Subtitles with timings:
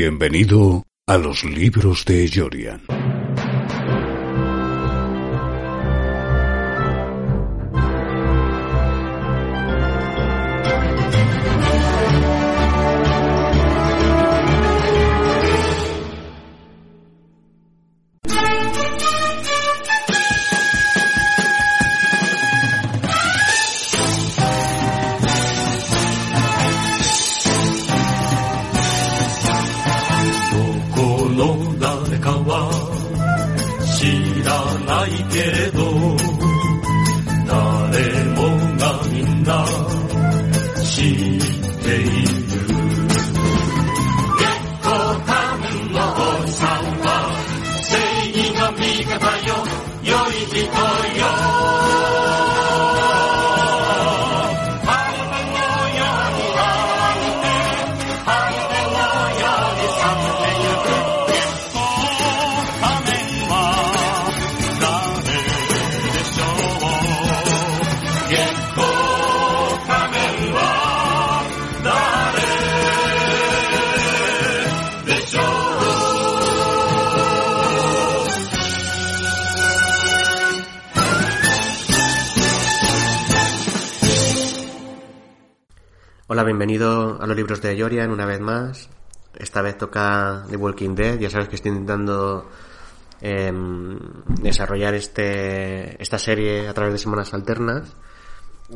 [0.00, 2.82] Bienvenido a los libros de Jorian.
[86.30, 88.90] Hola, bienvenido a los libros de Jorian una vez más.
[89.38, 91.18] Esta vez toca The Walking Dead.
[91.18, 92.50] Ya sabes que estoy intentando
[93.22, 93.98] em,
[94.42, 97.96] desarrollar este, esta serie a través de semanas alternas.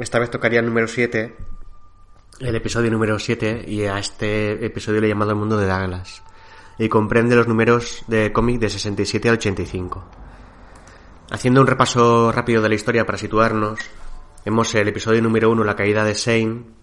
[0.00, 1.36] Esta vez tocaría el número 7,
[2.40, 6.22] el episodio número 7, y a este episodio le he llamado El mundo de Douglas.
[6.78, 10.02] Y comprende los números de cómic de 67 al 85.
[11.30, 13.78] Haciendo un repaso rápido de la historia para situarnos,
[14.42, 16.81] vemos el episodio número 1, La caída de Shane,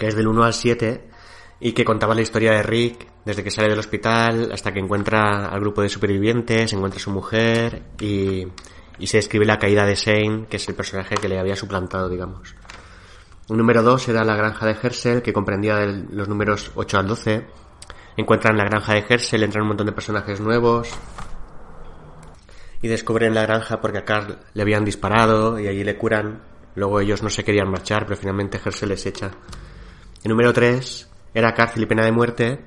[0.00, 1.08] que es del 1 al 7
[1.60, 5.46] y que contaba la historia de Rick desde que sale del hospital hasta que encuentra
[5.46, 8.48] al grupo de supervivientes, encuentra a su mujer y,
[9.06, 12.54] se describe la caída de Shane, que es el personaje que le había suplantado, digamos.
[13.48, 17.46] Un número 2 era la granja de Herschel, que comprendía los números 8 al 12.
[18.16, 20.88] Encuentran la granja de Herschel, entran un montón de personajes nuevos.
[22.82, 26.42] Y descubren la granja porque a Carl le habían disparado y allí le curan.
[26.74, 29.30] Luego ellos no se querían marchar, pero finalmente Herschel les echa.
[30.22, 32.60] El número 3 era cárcel y pena de muerte.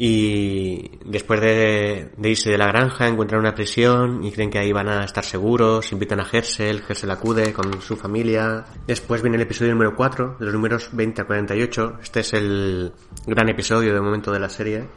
[0.00, 4.88] Y después de, irse de la granja encuentran una prisión y creen que ahí van
[4.88, 8.64] a estar seguros, invitan a Gersel, Gersel acude con su familia.
[8.86, 11.98] Después viene el episodio número 4, de los números 20 a 48.
[12.00, 12.92] Este es el
[13.26, 14.88] gran episodio de momento de la serie.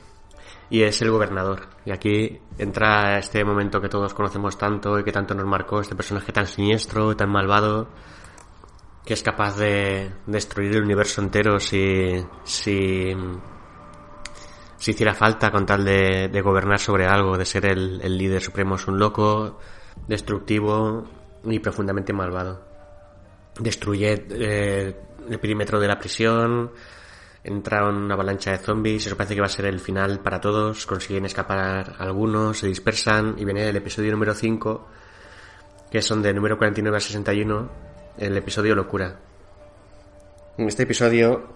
[0.69, 1.68] Y es el gobernador.
[1.84, 5.96] Y aquí entra este momento que todos conocemos tanto y que tanto nos marcó, este
[5.96, 7.90] personaje tan siniestro, tan malvado,
[9.06, 13.12] que es capaz de destruir el universo entero si, si,
[14.78, 18.41] si hiciera falta con tal de, de gobernar sobre algo, de ser el, el, líder
[18.41, 18.75] supremo.
[18.75, 19.57] Es un loco,
[20.07, 21.07] destructivo
[21.45, 22.63] y profundamente malvado.
[23.59, 24.95] Destruye eh,
[25.29, 26.72] el perímetro de la prisión,
[27.44, 30.85] entra una avalancha de zombies, eso parece que va a ser el final para todos,
[30.85, 34.88] consiguen escapar algunos, se dispersan y viene el episodio número 5,
[35.91, 39.19] que son de número 49 a 61 el episodio Locura.
[40.57, 41.47] En este episodio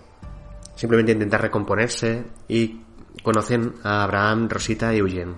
[0.75, 2.81] simplemente intentar recomponerse y
[3.23, 5.33] conocen a Abraham, Rosita y Eugene.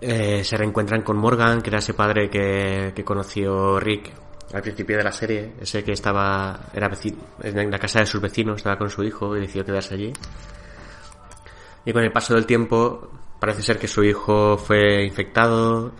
[0.00, 4.12] Eh, se reencuentran con Morgan, que era ese padre que, conoció Rick
[4.54, 6.90] al principio de la serie, ese que estaba era
[7.42, 10.12] en la casa de sus vecinos, estaba con su hijo y decidió quedarse allí.
[11.84, 15.92] Y con el paso del tiempo parece ser que su hijo fue infectado,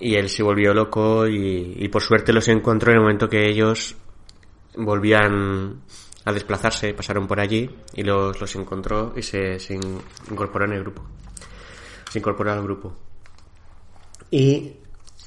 [0.00, 3.96] y él se volvió loco y, por suerte los encontró en el momento que ellos
[4.76, 5.82] volvían
[6.24, 9.58] a desplazarse, pasaron por allí y los, los encontró y se,
[10.30, 11.02] incorporó en el grupo.
[12.10, 12.94] Se incorporó al grupo.
[14.30, 14.74] Y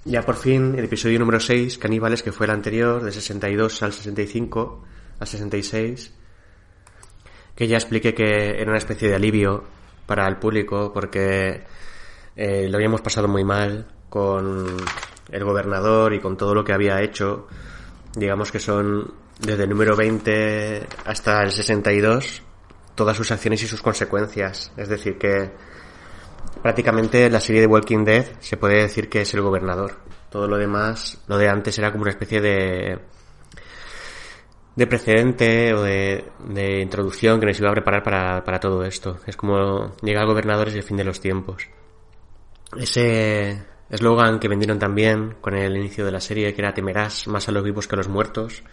[0.06, 3.94] ya por fin el episodio número 6, Caníbales, que fue el anterior, de 62 al
[3.94, 4.84] 65,
[5.20, 6.14] al 66,
[7.56, 9.64] que ya expliqué que era una especie de alivio
[10.06, 11.64] para el público porque
[12.36, 14.76] eh, lo habíamos pasado muy mal con
[15.32, 17.48] el gobernador y con todo lo que había hecho.
[18.14, 22.44] Digamos que son desde el número 20 hasta el 62
[22.94, 24.74] todas sus acciones y sus consecuencias.
[24.76, 25.50] Es decir, que
[26.62, 29.98] prácticamente la serie de Walking Dead se puede decir que es el gobernador.
[30.30, 33.00] Todo lo demás, lo de antes era como una especie de
[34.76, 39.20] de precedente o de, de introducción que nos iba a preparar para, para todo esto.
[39.26, 41.68] Es como llega el gobernador y el fin de los tiempos.
[42.78, 47.48] Ese, eslogan que vendieron también con el inicio de la serie, que era temerás más
[47.48, 48.64] a los vivos que a los muertos,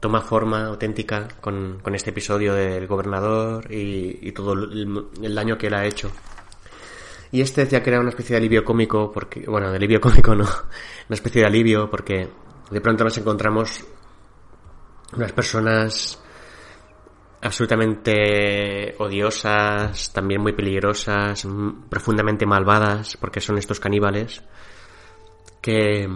[0.00, 5.58] toma forma auténtica con, con este episodio del gobernador y, y todo el, el, daño
[5.58, 6.10] que él ha hecho.
[7.30, 10.34] Y este decía que era una especie de alivio cómico, porque, bueno, de alivio cómico
[10.34, 12.28] no, una especie de alivio porque
[12.70, 13.84] de pronto nos encontramos
[15.14, 16.18] unas personas
[17.40, 21.46] absolutamente odiosas, también muy peligrosas,
[21.88, 24.42] profundamente malvadas, porque son estos caníbales,
[25.60, 26.08] que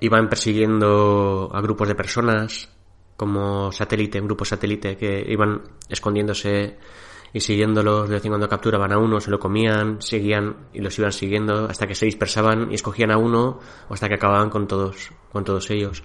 [0.00, 2.70] iban persiguiendo a grupos de personas,
[3.16, 6.76] como satélite, un grupo satélite, que iban escondiéndose
[7.32, 10.96] y siguiéndolos, de vez en cuando capturaban a uno, se lo comían, seguían y los
[10.98, 14.68] iban siguiendo hasta que se dispersaban y escogían a uno o hasta que acababan con
[14.68, 16.04] todos, con todos ellos.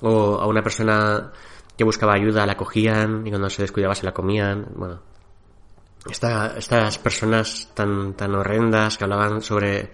[0.00, 1.32] O a una persona
[1.78, 4.66] que buscaba ayuda la cogían y cuando se descuidaba se la comían.
[4.74, 5.00] Bueno,
[6.10, 9.92] estas personas tan, tan horrendas que hablaban sobre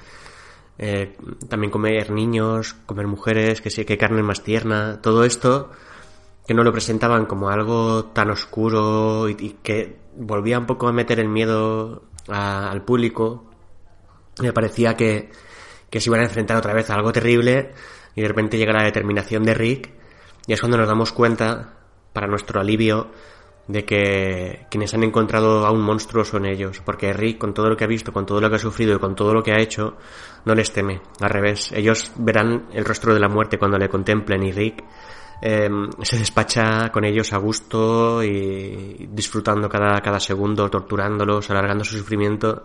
[0.78, 1.14] eh,
[1.46, 5.70] también comer niños, comer mujeres, que sí, que carne más tierna, todo esto
[6.46, 11.20] que no lo presentaban como algo tan oscuro y, que volvía un poco a meter
[11.20, 13.44] el miedo al público.
[14.40, 15.30] Me parecía que,
[15.90, 17.72] que se iban a enfrentar otra vez a algo terrible
[18.14, 19.93] y de repente llega la determinación de Rick
[20.46, 21.74] y es cuando nos damos cuenta,
[22.12, 23.10] para nuestro alivio,
[23.66, 27.76] de que quienes han encontrado a un monstruo son ellos, porque Rick, con todo lo
[27.76, 29.60] que ha visto, con todo lo que ha sufrido y con todo lo que ha
[29.60, 29.96] hecho,
[30.44, 34.42] no les teme, al revés, ellos verán el rostro de la muerte cuando le contemplen
[34.42, 34.84] y Rick
[35.42, 35.68] eh,
[36.02, 42.64] se despacha con ellos a gusto y disfrutando cada, cada segundo, torturándolos, alargando su sufrimiento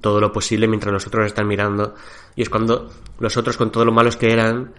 [0.00, 1.94] todo lo posible mientras los otros están mirando.
[2.34, 4.72] Y es cuando los otros, con todo lo malos que eran,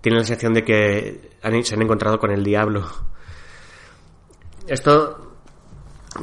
[0.00, 1.30] tienen la sensación de que
[1.62, 2.86] se han encontrado con el diablo.
[4.66, 5.36] Esto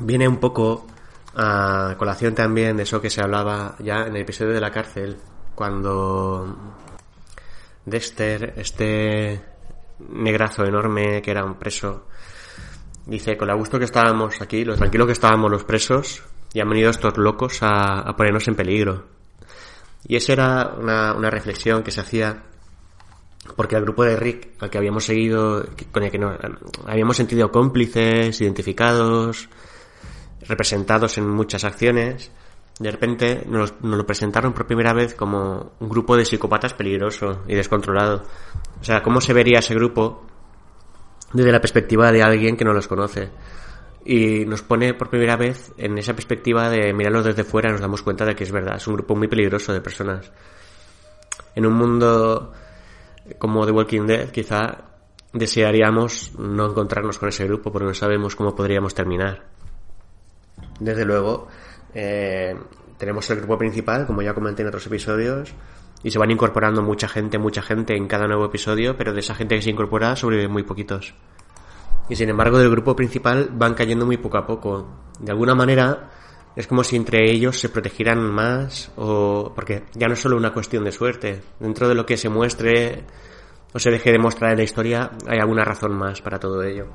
[0.02, 0.88] viene un poco
[1.36, 5.18] a colación también de eso que se hablaba ya en el episodio de la cárcel,
[5.54, 6.56] cuando
[7.86, 9.42] Dexter, este
[10.10, 12.08] negrazo enorme que era un preso,
[13.06, 16.24] dice, con lo gusto que estábamos aquí, lo tranquilo que estábamos los presos,
[16.54, 19.06] y han venido estos locos a, ponernos en peligro.
[20.08, 22.44] Y esa era una reflexión que se hacía
[23.56, 26.38] porque el grupo de Rick al que habíamos seguido, con el que nos
[26.86, 29.50] habíamos sentido cómplices, identificados,
[30.48, 32.32] representados en muchas acciones,
[32.80, 37.56] de repente nos, lo presentaron por primera vez como un grupo de psicópatas peligroso y
[37.56, 38.24] descontrolado.
[38.82, 40.26] O sea, ¿cómo se vería ese grupo
[41.32, 43.30] desde la perspectiva de alguien que no los conoce?
[44.04, 48.02] Y nos pone por primera vez en esa perspectiva de mirarlos desde fuera nos damos
[48.02, 50.32] cuenta de que es verdad, es un grupo muy peligroso de personas.
[51.56, 52.52] En un mundo
[53.38, 54.86] como The Walking Dead, quizá
[55.34, 59.46] desearíamos no encontrarnos con ese grupo porque no sabemos cómo podríamos terminar.
[60.80, 61.48] Desde luego,
[61.94, 62.56] eh,
[62.98, 65.54] tenemos el grupo principal, como ya comenté en otros episodios,
[66.04, 69.36] y se van incorporando mucha gente, mucha gente en cada nuevo episodio, pero de esa
[69.36, 71.16] gente que se incorpora sobreviven muy poquitos.
[72.10, 74.88] Y sin embargo, del grupo principal van cayendo muy poco a poco.
[75.20, 76.12] De alguna manera,
[76.56, 80.54] es como si entre ellos se protegieran más o porque ya no es solo una
[80.54, 81.42] cuestión de suerte.
[81.60, 83.04] Dentro de lo que se muestre
[83.74, 86.88] o se deje de mostrar en la historia hay alguna razón más para todo ello.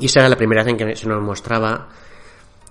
[0.00, 1.88] Y esa era la primera vez en que se nos mostraba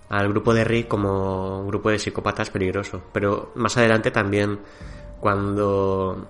[0.09, 3.03] al grupo de Rick como un grupo de psicópatas peligroso.
[3.13, 4.59] Pero más adelante también
[5.21, 6.27] cuando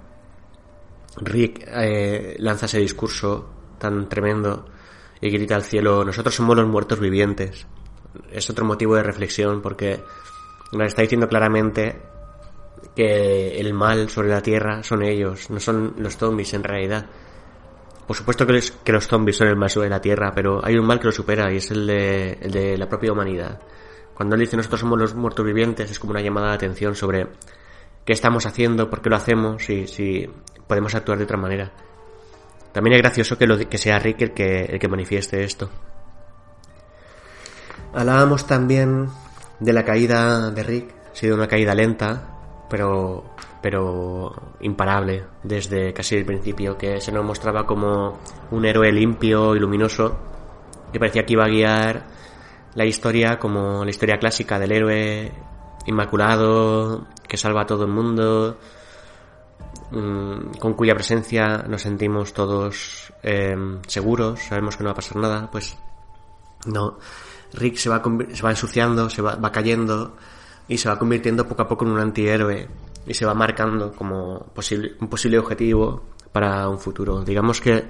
[1.18, 3.50] Rick eh, lanza ese discurso
[3.80, 4.66] tan tremendo
[5.20, 7.66] y grita al cielo nosotros somos los muertos vivientes
[8.32, 10.02] es otro motivo de reflexión porque
[10.72, 12.02] nos está diciendo claramente
[12.96, 17.06] que el mal sobre la tierra son ellos, no son los zombies en realidad.
[18.06, 20.86] Por supuesto que, que los zombies son el mal sobre la tierra, pero hay un
[20.86, 23.60] mal que lo supera y es el de, el de la propia humanidad.
[24.14, 27.28] Cuando él dice nosotros somos los muertos vivientes es como una llamada de atención sobre
[28.04, 30.28] qué estamos haciendo, por qué lo hacemos y si
[30.68, 31.72] podemos actuar de otra manera.
[32.72, 35.70] También es gracioso que, lo, que sea Rick el que, el que manifieste esto.
[37.94, 39.10] Hablábamos también
[39.60, 40.94] de la caída de Rick.
[41.12, 43.24] Ha sido una caída lenta, pero,
[43.62, 48.20] pero imparable desde casi el principio, que se nos mostraba como
[48.52, 50.18] un héroe limpio y luminoso,
[50.92, 52.06] que parecía que iba a guiar
[52.76, 55.32] la historia como la historia clásica del héroe
[55.88, 58.58] inmaculado, que salva a todo el mundo,
[59.92, 63.56] mm, con cuya presencia nos sentimos todos eh,
[63.88, 65.78] seguros, sabemos que no va a pasar nada, pues
[66.66, 67.00] no.
[67.54, 68.02] Rick se va,
[68.34, 70.16] se va ensuciando, se va, va cayendo
[70.68, 72.68] y se va convirtiendo poco a poco en un antihéroe
[73.06, 74.52] y se va marcando como
[75.00, 77.24] un posible objetivo para un futuro.
[77.24, 77.86] Digamos que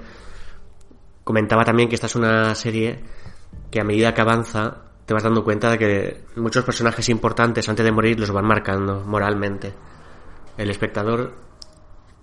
[1.24, 3.00] comentaba también que esta es una serie
[3.70, 7.84] que a medida que avanza te vas dando cuenta de que muchos personajes importantes antes
[7.84, 9.74] de morir los van marcando moralmente.
[10.56, 11.34] El espectador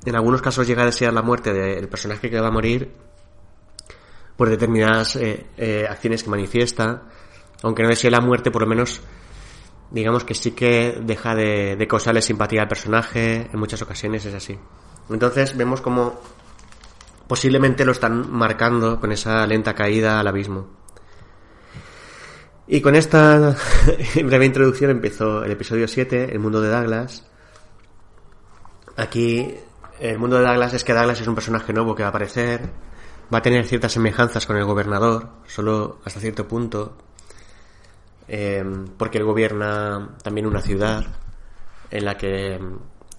[0.06, 2.92] en algunos casos llega a desear la muerte del personaje que va a morir
[4.38, 7.04] por determinadas eh, eh, acciones que manifiesta.
[7.64, 9.02] Aunque no desee la muerte, por lo menos
[9.92, 14.58] digamos que sí que deja de, causarle simpatía al personaje, en muchas ocasiones es así.
[15.10, 16.20] Entonces vemos como
[17.28, 20.68] posiblemente lo están marcando con esa lenta caída al abismo.
[22.68, 23.56] Y con esta
[24.16, 27.26] breve introducción empezó el episodio 7, El mundo de Douglas.
[28.98, 29.56] Aquí
[30.00, 32.70] el mundo de Douglas es que Douglas es un personaje nuevo que va a aparecer,
[33.34, 36.98] va a tener ciertas semejanzas con el gobernador, solo hasta cierto punto,
[38.28, 41.06] Em, porque él gobierna también una ciudad
[41.92, 42.60] en la que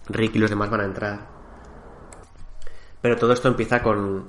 [0.08, 1.26] Rick y los demás van a entrar.
[3.00, 4.26] Pero todo esto empieza con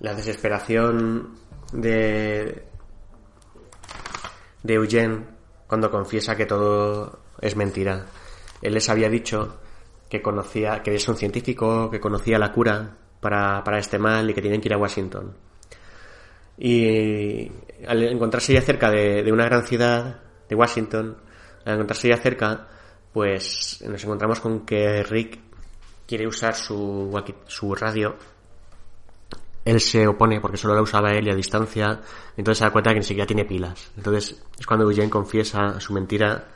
[0.00, 1.36] la desesperación
[1.72, 2.66] de,
[4.62, 5.26] de Eugene
[5.66, 8.06] cuando confiesa que todo es mentira.
[8.62, 9.58] Él les había dicho
[10.08, 14.34] que conocía, que es un científico, que conocía la cura para, para este mal y
[14.34, 15.36] que tienen que ir a Washington.
[16.62, 17.50] Y
[17.88, 21.16] al encontrarse ya cerca de, una gran ciudad, de Washington,
[21.64, 22.68] al encontrarse ya cerca,
[23.14, 25.38] pues nos encontramos con que Rick
[26.06, 27.10] quiere usar su,
[27.46, 28.14] su radio.
[29.64, 31.98] Él se opone porque solo la usaba él y a distancia,
[32.36, 33.90] entonces se da cuenta que ni siquiera tiene pilas.
[33.96, 36.46] Entonces es cuando Eugene confiesa su mentira.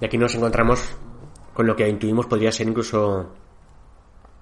[0.00, 0.80] Y aquí nos encontramos
[1.52, 3.32] con lo que intuimos podría ser incluso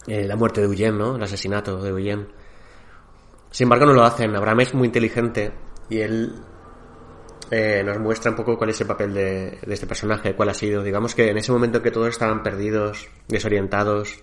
[0.06, 1.16] eh, la muerte de Eugene, ¿no?
[1.16, 2.26] El asesinato de Eugene.
[3.52, 4.34] Sin embargo, no lo hacen.
[4.34, 5.52] Abraham es muy inteligente
[5.88, 6.34] y él
[7.50, 10.82] eh, nos muestra un poco cuál es el papel de, este personaje, cuál ha sido.
[10.82, 14.20] Digamos que en ese momento en que todos estaban perdidos, desorientados,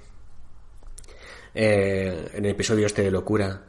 [1.53, 3.61] eh, en el episodio este de locura,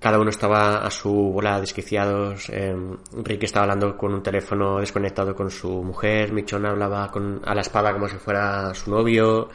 [0.00, 2.48] cada uno estaba a su bola desquiciados.
[2.48, 2.74] Eh,
[3.22, 6.32] Rick estaba hablando con un teléfono desconectado con su mujer.
[6.32, 9.50] Michonne hablaba con, a la espada como si fuera su novio.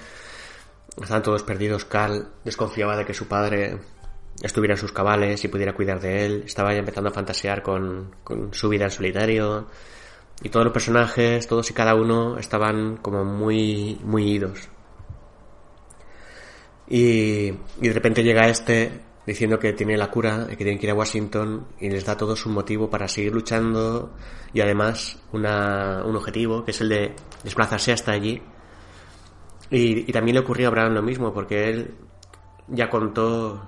[1.02, 1.86] Estaban todos perdidos.
[1.86, 3.78] Carl desconfiaba de que su padre
[4.42, 6.44] estuviera en sus cabales y pudiera cuidar de él.
[6.46, 8.12] Estaba ya empezando a fantasear con,
[8.52, 9.68] su vida en solitario.
[10.42, 14.70] Y todos los personajes, todos y cada uno, estaban como muy, muy idos.
[16.88, 17.50] Y,
[17.82, 20.92] y de repente llega este diciendo que tiene la cura y que tienen que ir
[20.92, 24.12] a Washington y les da todo su motivo para seguir luchando
[24.54, 27.14] y además una, un objetivo que es el de
[27.44, 28.42] desplazarse hasta allí
[29.70, 31.96] y, también le ocurrió a Abraham lo mismo, porque él
[32.68, 33.62] ya contó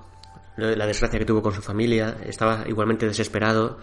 [0.58, 3.78] la desgracia que tuvo con su familia, estaba igualmente desesperado,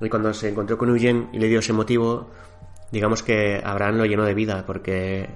[0.00, 2.30] y cuando se encontró con Eugene y le dio ese motivo,
[2.90, 5.28] digamos que Abraham lo llenó de vida, porque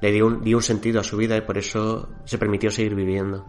[0.00, 3.46] le dio dio un sentido a su vida y por eso se permitió seguir viviendo.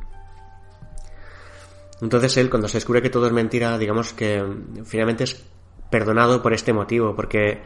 [2.01, 4.43] Entonces él, cuando se descubre que todo es mentira, digamos que
[4.85, 5.45] finalmente es
[5.89, 7.61] perdonado por este motivo, porque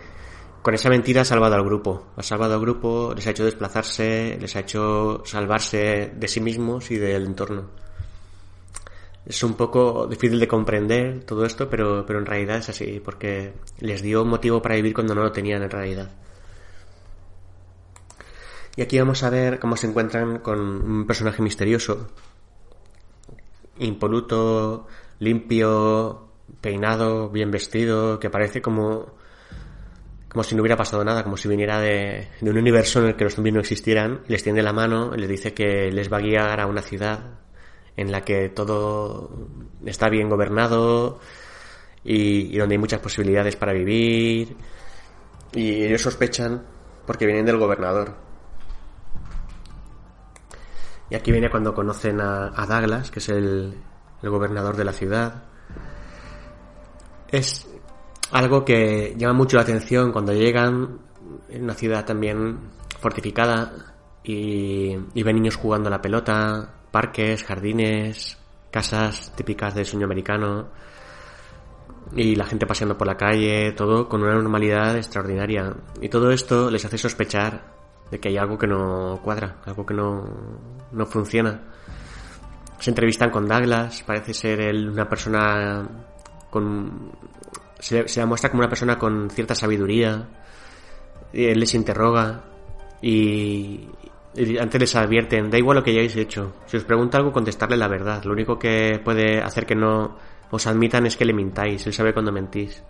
[0.66, 2.08] con esa mentira ha salvado al grupo.
[2.16, 6.90] Ha salvado al grupo, les ha hecho desplazarse, les ha hecho salvarse de sí mismos
[6.90, 7.70] y del entorno.
[9.28, 13.54] Es un poco difícil de comprender todo esto, pero, pero en realidad es así, porque
[13.78, 16.10] les dio motivo para vivir cuando no lo tenían en realidad.
[18.76, 22.08] Y aquí vamos a ver cómo se encuentran con un personaje misterioso,
[23.78, 24.88] impoluto,
[25.20, 26.28] limpio,
[26.60, 29.14] peinado, bien vestido, que parece como
[30.36, 33.24] como si no hubiera pasado nada, como si viniera de, un universo en el que
[33.24, 36.20] los zombies no existieran, les tiende la mano y les dice que les va a
[36.20, 37.40] guiar a una ciudad
[37.96, 39.48] en la que todo
[39.86, 41.22] está bien gobernado
[42.04, 44.58] y, donde hay muchas posibilidades para vivir
[45.54, 46.66] y ellos sospechan
[47.08, 48.18] porque vienen del gobernador.
[51.10, 53.74] Y aquí viene cuando conocen a, Douglas, que es el
[54.22, 55.44] gobernador de la ciudad.
[57.32, 57.70] Es,
[58.32, 61.00] algo que llama mucho la atención cuando llegan
[61.50, 62.60] en una ciudad también
[63.00, 63.72] fortificada
[64.24, 68.38] y, ven niños jugando a la pelota, parques, jardines,
[68.72, 70.70] casas típicas del sueño americano
[72.16, 75.74] y la gente paseando por la calle, todo con una normalidad extraordinaria.
[76.02, 77.74] Y todo esto les hace sospechar
[78.10, 80.24] de que hay algo que no cuadra, algo que no,
[80.92, 81.62] no funciona.
[82.80, 85.88] Se entrevistan con Douglas, parece ser él una persona
[86.50, 87.12] con
[87.80, 90.28] se, la muestra como una persona con cierta sabiduría.
[91.34, 92.44] Él les interroga
[93.02, 93.88] y,
[94.60, 96.54] antes les advierten, da igual lo que hayáis hecho.
[96.66, 98.24] Si os pregunta algo, contestarle la verdad.
[98.24, 100.18] Lo único que puede hacer que no
[100.52, 101.86] os admitan es que le mintáis.
[101.86, 102.84] Él sabe cuando mentís.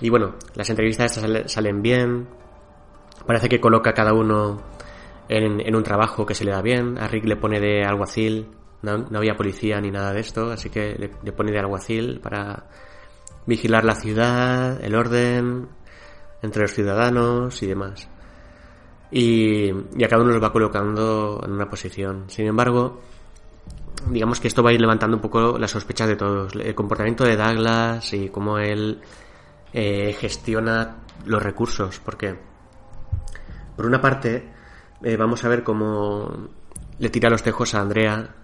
[0.00, 2.28] Y bueno, las entrevistas estas salen bien.
[3.26, 4.62] Parece que coloca a cada uno
[5.28, 6.98] en, un trabajo que se le da bien.
[6.98, 8.48] A Rick le pone de alguacil.
[8.82, 12.64] No, había policía ni nada de esto, así que le pone de alguacil para
[13.46, 15.68] vigilar la ciudad, el orden
[16.42, 18.08] entre los ciudadanos y demás.
[19.10, 22.24] Y, a cada uno los va colocando en una posición.
[22.28, 23.00] Sin embargo,
[24.08, 26.54] digamos que esto va a ir levantando un poco las sospechas de todos.
[26.54, 29.00] El comportamiento de Douglas y cómo él
[29.72, 32.36] eh, gestiona los recursos, porque
[33.76, 34.50] por una parte
[35.02, 36.48] eh, vamos a ver cómo
[36.98, 38.41] le tira los tejos a Andrea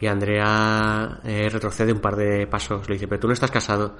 [0.00, 2.88] y Andrea eh, retrocede un par de pasos.
[2.88, 3.96] Le dice, pero tú no estás casado.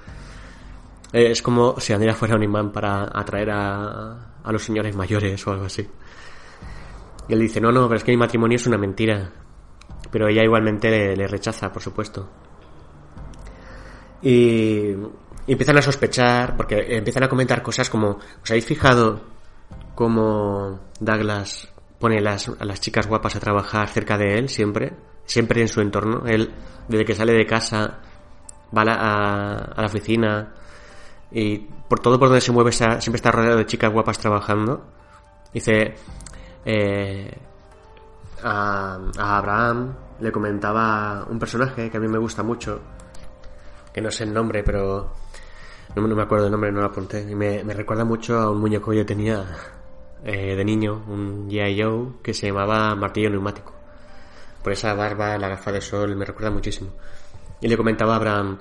[1.11, 5.51] es como si Andrea fuera un imán para atraer a, a los señores mayores o
[5.51, 5.87] algo así.
[7.27, 9.31] Y él dice, no, no, pero es que mi matrimonio es una mentira.
[10.11, 12.27] Pero ella igualmente le, rechaza, por supuesto.
[14.21, 14.95] Y,
[15.47, 19.21] empiezan a sospechar, porque empiezan a comentar cosas como, ¿os habéis fijado
[19.93, 24.93] cómo Douglas pone las, a las chicas guapas a trabajar cerca de él siempre?
[25.29, 26.23] Siempre en su entorno.
[26.25, 26.51] Él,
[26.87, 27.99] desde que sale de casa,
[28.75, 30.51] va a la, oficina
[31.31, 34.83] y por todo por donde se mueve siempre está rodeado de chicas guapas trabajando.
[35.53, 35.93] Dice,
[36.65, 37.31] eh,
[38.43, 42.81] a, Abraham le comentaba un personaje que a mí me gusta mucho,
[43.93, 45.13] que no sé el nombre, pero
[45.95, 47.21] no, me acuerdo el nombre, no lo apunté.
[47.21, 49.45] Y me, recuerda mucho a un muñeco que yo tenía
[50.23, 51.83] eh, de niño, un G.I.
[51.83, 53.78] Joe, que se llamaba Martillo Neumático.
[54.63, 56.91] Por esa barba, la gafa de sol, me recuerda muchísimo.
[57.61, 58.59] Y le comentaba a Abraham,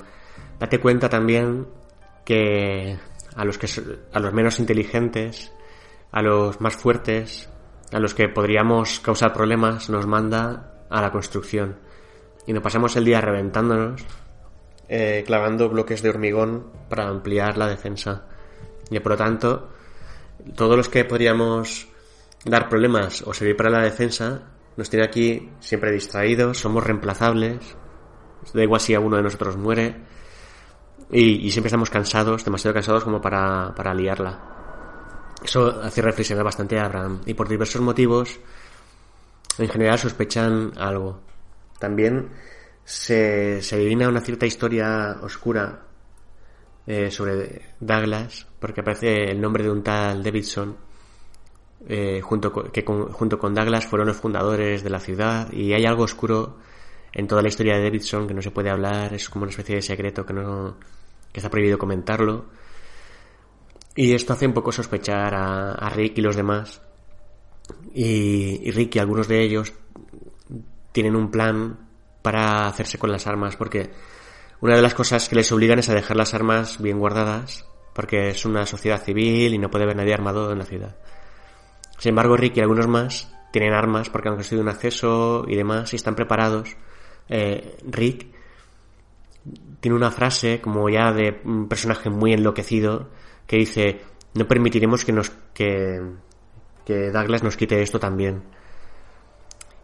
[0.58, 1.66] date cuenta también
[2.24, 2.98] que
[3.36, 3.68] a los, que,
[4.12, 5.52] a los menos inteligentes,
[6.10, 7.48] a los más fuertes,
[7.92, 11.78] a los que podríamos causar problemas nos manda a la construcción.
[12.46, 14.04] Y nos pasamos el día reventándonos,
[14.88, 18.24] eh, clavando bloques de hormigón para ampliar la defensa.
[18.90, 19.68] Y por lo tanto,
[20.56, 21.88] todos los que podríamos
[22.44, 24.42] dar problemas o servir para la defensa,
[24.78, 27.58] nos tiene aquí siempre distraídos, somos reemplazables,
[28.54, 29.96] da igual si alguno de nosotros muere,
[31.10, 35.34] y, siempre estamos cansados, demasiado cansados como para, para liarla.
[35.42, 38.38] Eso hace reflexionar bastante a Abraham y por diversos motivos
[39.58, 41.22] en general sospechan algo.
[41.80, 42.28] También
[42.84, 45.86] se, se adivina una cierta historia oscura
[46.86, 50.87] eh, sobre Douglas porque aparece el nombre de un tal Davidson
[51.86, 55.84] eh, junto con, que junto con Douglas fueron los fundadores de la ciudad y hay
[55.84, 56.56] algo oscuro
[57.12, 59.76] en toda la historia de Davidson que no se puede hablar, es como una especie
[59.76, 60.76] de secreto que no
[61.32, 62.46] que está prohibido comentarlo
[64.00, 66.80] y esto hace un poco sospechar a, Rick y los demás.
[67.92, 69.72] Y, Rick y algunos de ellos
[70.92, 71.88] tienen un plan
[72.22, 73.90] para hacerse con las armas, porque
[74.60, 78.28] una de las cosas que les obligan es a dejar las armas bien guardadas, porque
[78.28, 80.96] es una sociedad civil y no puede haber nadie armado en la ciudad.
[81.98, 85.92] Sin embargo, Rick y algunos más tienen armas porque han conseguido un acceso y demás
[85.92, 86.76] y están preparados.
[87.28, 88.26] Eh, Rick
[89.80, 93.08] tiene una frase como ya de un personaje muy enloquecido
[93.46, 94.00] que dice,
[94.34, 96.00] no permitiremos que nos, que,
[96.84, 98.42] que Douglas nos quite esto también.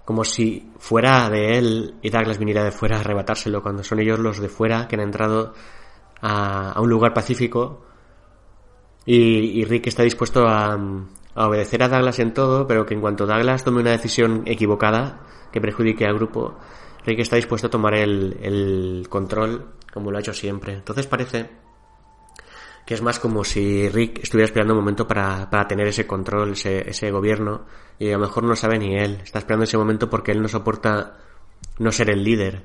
[0.05, 4.19] Como si fuera de él y Douglas viniera de fuera a arrebatárselo, cuando son ellos
[4.19, 5.55] los de fuera que han entrado
[6.21, 7.87] a, a un lugar pacífico
[9.07, 10.79] y, y, Rick está dispuesto a,
[11.35, 15.21] a obedecer a Douglas en todo, pero que en cuanto Douglas tome una decisión equivocada
[15.53, 16.57] que perjudique al grupo,
[17.05, 20.73] Rick está dispuesto a tomar el, control como lo ha hecho siempre.
[20.73, 21.51] Entonces parece
[22.87, 26.53] que es más como si Rick estuviera esperando un momento para, para tener ese control,
[26.53, 27.65] ese, ese gobierno,
[27.99, 30.49] y a lo mejor no sabe ni él, está esperando ese momento porque él no
[30.49, 31.19] soporta
[31.79, 32.65] no ser el líder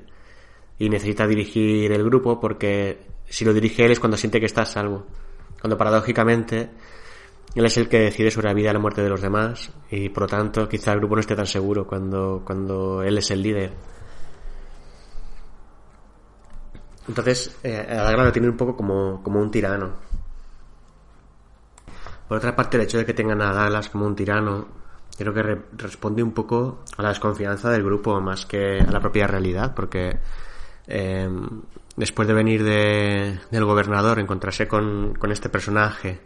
[0.78, 4.62] y necesita dirigir el grupo porque si lo dirige él es cuando siente que está
[4.62, 5.06] a salvo,
[5.60, 6.70] cuando paradójicamente
[7.54, 10.08] él es el que decide sobre la vida y la muerte de los demás y
[10.08, 13.42] por lo tanto quizá el grupo no esté tan seguro cuando, cuando él es el
[13.42, 13.72] líder.
[17.08, 19.90] Entonces, eh, a lo tiene un poco como, como un tirano.
[22.28, 24.68] Por otra parte, el hecho de que tengan a Dallas como un tirano,
[25.18, 25.42] creo que
[25.76, 30.20] responde un poco a la desconfianza del grupo más que a la propia realidad, porque
[30.86, 31.62] em,
[31.96, 36.20] después de venir del gobernador, encontrarse con, con este personaje,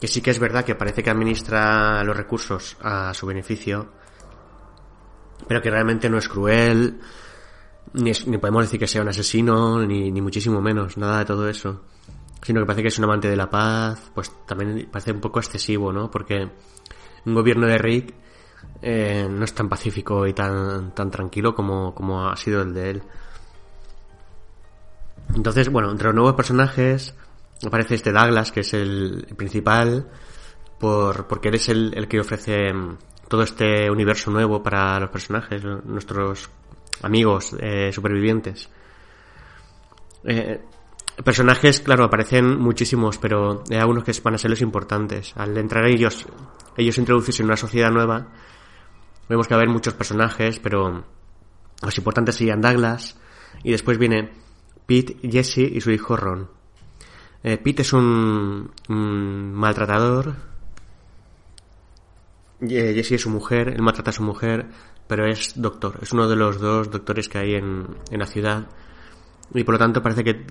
[0.00, 3.88] que sí que es verdad que parece que administra los recursos a su beneficio,
[5.46, 7.00] pero que realmente no es cruel,
[7.92, 11.82] ni, podemos decir que sea un asesino, ni, ni muchísimo menos, nada de todo eso
[12.42, 15.40] sino que parece que es un amante de la paz, pues también parece un poco
[15.40, 16.10] excesivo, ¿no?
[16.10, 16.48] Porque
[17.26, 18.14] un gobierno de Rick
[18.82, 22.90] eh, no es tan pacífico y tan, tan tranquilo como, como ha sido el de
[22.90, 23.02] él.
[25.34, 27.14] Entonces, bueno, entre los nuevos personajes
[27.66, 30.08] aparece este Douglas, que es el, principal,
[30.78, 35.10] por, porque él es el, el, que ofrece mm, todo este universo nuevo para los
[35.10, 36.50] personajes, nuestros
[37.02, 38.68] amigos eh, supervivientes.
[40.24, 40.60] Eh,
[41.24, 45.34] Personajes, claro, aparecen muchísimos, pero hay algunos que van a ser los importantes.
[45.36, 46.26] Al entrar ellos,
[46.76, 48.28] ellos introducirse en una sociedad nueva,
[49.28, 51.04] vemos que va a haber muchos personajes, pero
[51.82, 53.18] Los importantes serían Douglas
[53.62, 54.30] y después viene
[54.86, 56.48] Pete, Jesse y su hijo Ron.
[57.42, 60.34] Eh, Pete es un, maltratador.
[62.60, 64.66] Jesse es su mujer, él maltrata a su mujer,
[65.06, 68.68] pero es doctor, es uno de los dos doctores que hay en, en la ciudad
[69.54, 70.46] y por lo tanto parece que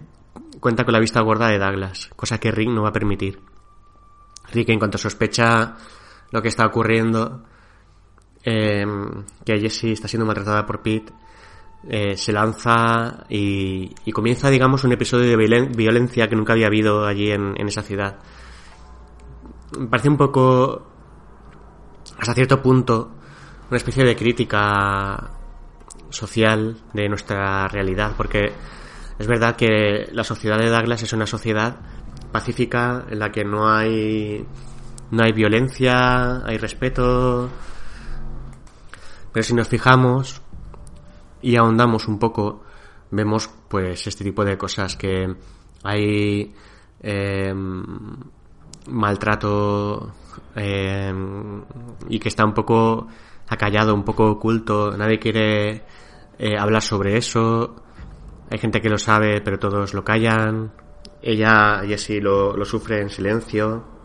[0.59, 3.39] cuenta con la vista gorda de Douglas, cosa que Rick no va a permitir.
[4.51, 5.75] Rick en cuanto sospecha
[6.31, 7.43] lo que está ocurriendo,
[8.43, 8.85] eh,
[9.45, 11.13] que Jessie está siendo maltratada por Pete,
[11.87, 17.05] eh, se lanza y, y, comienza, digamos, un episodio de violencia que nunca había habido
[17.05, 18.19] allí en, en esa ciudad.
[19.77, 20.87] Me parece un poco,
[22.17, 23.11] hasta cierto punto,
[23.69, 25.31] una especie de crítica
[26.09, 28.51] social de nuestra realidad, porque
[29.17, 31.77] es verdad que la sociedad de Douglas es una sociedad
[32.31, 34.45] pacífica en la que no hay
[35.11, 37.49] no hay violencia, hay respeto.
[39.31, 40.41] Pero si nos fijamos
[41.41, 42.63] y ahondamos un poco,
[43.11, 45.35] vemos pues este tipo de cosas que
[45.83, 46.53] hay
[47.01, 47.53] eh,
[48.87, 50.13] maltrato
[50.55, 51.13] eh,
[52.09, 53.07] y que está un poco
[53.47, 55.83] acallado, un poco oculto, nadie quiere
[56.37, 57.83] eh, hablar sobre eso
[58.51, 60.71] hay gente que lo sabe, pero todos lo callan.
[61.21, 63.98] Ella, Jessie, lo, lo sufre en silencio.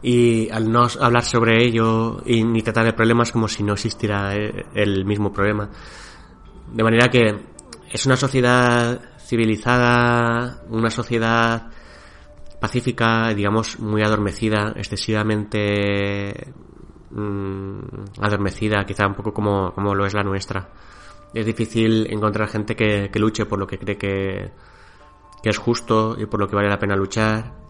[0.00, 4.34] Y al no hablar sobre ello y ni tratar de problemas como si no existiera
[4.36, 5.68] eh, el mismo problema.
[6.72, 7.36] De manera que
[7.90, 11.68] es una sociedad civilizada, una sociedad
[12.60, 16.52] pacífica, digamos, muy adormecida, excesivamente
[17.10, 17.78] mmm,
[18.20, 20.68] adormecida, quizá un poco como, como lo es la nuestra
[21.34, 24.50] es difícil encontrar gente que, que luche por lo que cree que,
[25.42, 27.67] que, es justo y por lo que vale la pena luchar.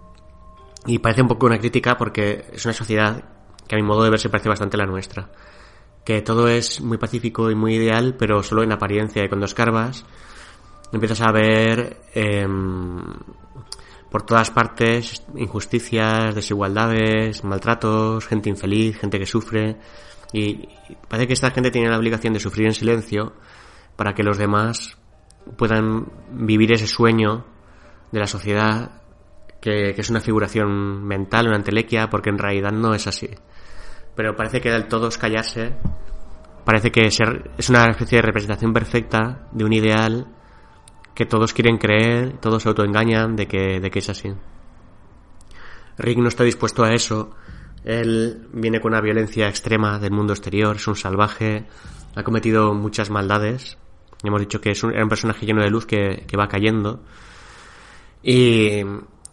[0.86, 3.24] Y parece un poco una crítica porque es una sociedad
[3.66, 5.30] que a mi modo de ver se parece bastante a la nuestra.
[6.04, 9.24] Que todo es muy pacífico y muy ideal, pero solo en apariencia.
[9.24, 10.04] Y cuando escarbas,
[10.92, 12.46] empiezas a ver eh,
[14.10, 19.76] por todas partes injusticias, desigualdades, maltratos, gente infeliz, gente que sufre.
[20.32, 20.68] Y
[21.08, 23.34] parece que esta gente tiene la obligación de sufrir en silencio
[23.96, 24.96] para que los demás
[25.56, 27.44] puedan vivir ese sueño
[28.12, 29.02] de la sociedad
[29.60, 33.28] que, es una figuración mental, una entelequia, porque en realidad no es así.
[34.14, 35.74] Pero parece que del todo es callarse,
[36.64, 40.26] parece que es una especie de representación perfecta de un ideal
[41.14, 44.32] que todos quieren creer, todos se autoengañan de que, de que es así.
[45.98, 47.34] Rick no está dispuesto a eso.
[47.84, 51.66] Él viene con una violencia extrema del mundo exterior, es un salvaje,
[52.14, 53.78] ha cometido muchas maldades,
[54.22, 57.00] Hemos dicho que es un, era un personaje lleno de luz que, que va cayendo.
[58.22, 58.82] Y,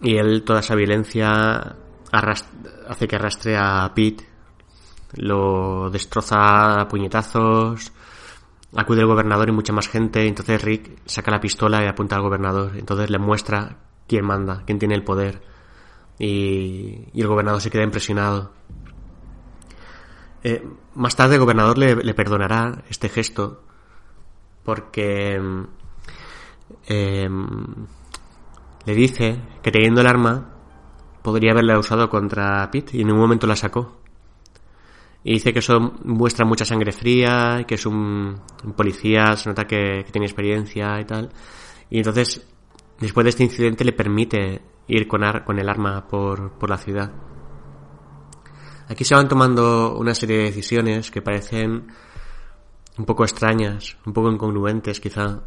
[0.01, 1.75] y, él, toda esa violencia
[2.11, 4.25] hace que arrastre a Pete,
[5.15, 7.91] lo destroza a puñetazos,
[8.75, 10.27] acude el gobernador y mucha más gente.
[10.27, 12.73] Entonces Rick saca la pistola y apunta al gobernador.
[12.75, 13.77] Entonces le muestra
[14.07, 15.41] quién manda, quién tiene el poder.
[16.19, 18.51] Y, y el gobernador se queda impresionado.
[20.43, 23.63] Eh, más tarde el gobernador le, le perdonará este gesto
[24.63, 25.41] porque
[26.87, 27.29] eh,
[28.85, 30.51] le dice que teniendo el arma
[31.21, 33.97] podría haberla usado contra Pete y en un momento la sacó.
[35.23, 38.39] Y dice que eso muestra mucha sangre fría, que es un,
[38.75, 41.31] policía, se nota que, tiene experiencia y tal.
[41.89, 42.47] Y entonces,
[42.99, 47.11] después de este incidente, le permite ir con, con el arma por, por la ciudad.
[48.87, 51.87] Aquí se van tomando una serie de decisiones que parecen
[52.97, 55.41] un poco extrañas, un poco incongruentes quizá.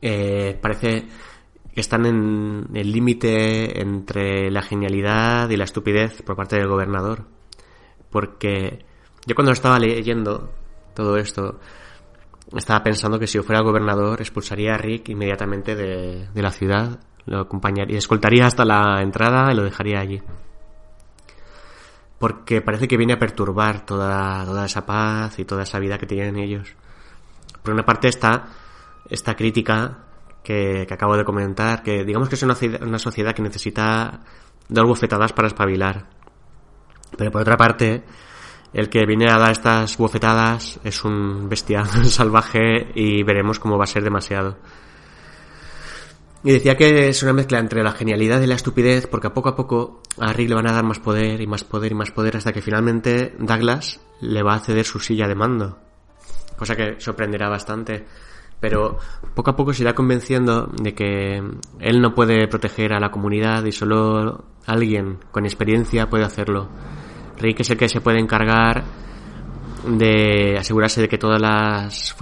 [0.00, 1.06] Eh, parece
[1.80, 7.24] están en el límite entre la genialidad y la estupidez por parte del gobernador.
[8.10, 8.84] Porque
[9.26, 10.52] yo cuando estaba leyendo
[10.94, 11.58] todo esto,
[12.54, 16.50] estaba pensando que si yo fuera el gobernador expulsaría a Rick inmediatamente de, de la
[16.50, 20.20] ciudad, lo acompañaría, escoltaría hasta la entrada y lo dejaría allí
[22.22, 26.06] porque parece que viene a perturbar toda, toda esa paz y toda esa vida que
[26.06, 26.72] tienen ellos.
[27.64, 28.44] Por una parte está
[29.10, 30.04] esta crítica
[30.42, 32.54] que, acabo de comentar, que digamos que es una,
[32.98, 34.20] sociedad que necesita
[34.68, 36.06] dar bofetadas para espabilar.
[37.16, 38.02] Pero por otra parte,
[38.72, 43.84] el que viene a dar estas bofetadas es un bestia salvaje y veremos cómo va
[43.84, 44.58] a ser demasiado.
[46.44, 49.50] Y decía que es una mezcla entre la genialidad y la estupidez, porque a poco
[49.50, 52.10] a poco a Rick le van a dar más poder y más poder y más
[52.10, 55.78] poder hasta que finalmente Douglas le va a ceder su silla de mando.
[56.56, 58.06] Cosa que sorprenderá bastante.
[58.62, 58.96] Pero
[59.34, 61.42] poco a poco se irá convenciendo de que
[61.80, 66.68] él no puede proteger a la comunidad y solo alguien con experiencia puede hacerlo.
[67.38, 68.84] Rick es el que se puede encargar
[69.84, 72.16] de asegurarse de que todas las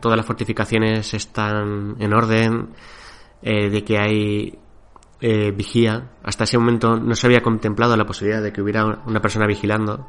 [0.00, 2.70] todas las fortificaciones están en orden,
[3.42, 4.58] eh, de que hay
[5.20, 6.14] eh, vigía.
[6.24, 10.04] Hasta ese momento no se había contemplado la posibilidad de que hubiera una persona vigilando.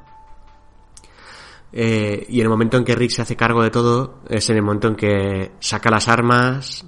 [1.75, 4.57] Eh, y en el momento en que Rick se hace cargo de todo, es en
[4.57, 6.85] el momento en que saca las armas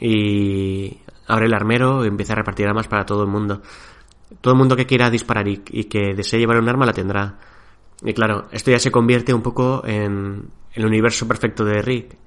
[0.00, 3.62] y abre el armero y empieza a repartir armas para todo el mundo.
[4.40, 7.38] Todo el mundo que quiera disparar y, y que desee llevar un arma la tendrá.
[8.02, 12.18] Y claro, esto ya se convierte un poco en el universo perfecto de Rick,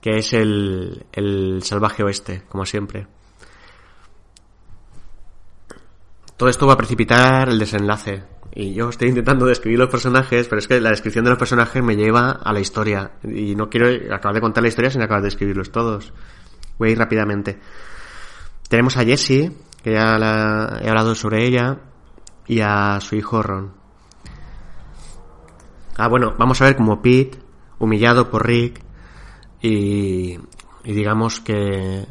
[0.00, 3.06] que es el, el salvaje oeste, como siempre.
[6.36, 8.22] Todo esto va a precipitar el desenlace.
[8.54, 11.82] Y yo estoy intentando describir los personajes, pero es que la descripción de los personajes
[11.82, 13.12] me lleva a la historia.
[13.22, 16.12] Y no quiero acabar de contar la historia sin acabar de escribirlos todos.
[16.78, 17.58] Voy a ir rápidamente.
[18.68, 20.16] Tenemos a Jessie, que ya
[20.82, 21.78] he hablado sobre ella,
[22.46, 23.72] y a su hijo Ron.
[25.96, 27.38] Ah, bueno, vamos a ver como Pete,
[27.78, 28.80] humillado por Rick,
[29.60, 30.38] y,
[30.84, 32.06] digamos que,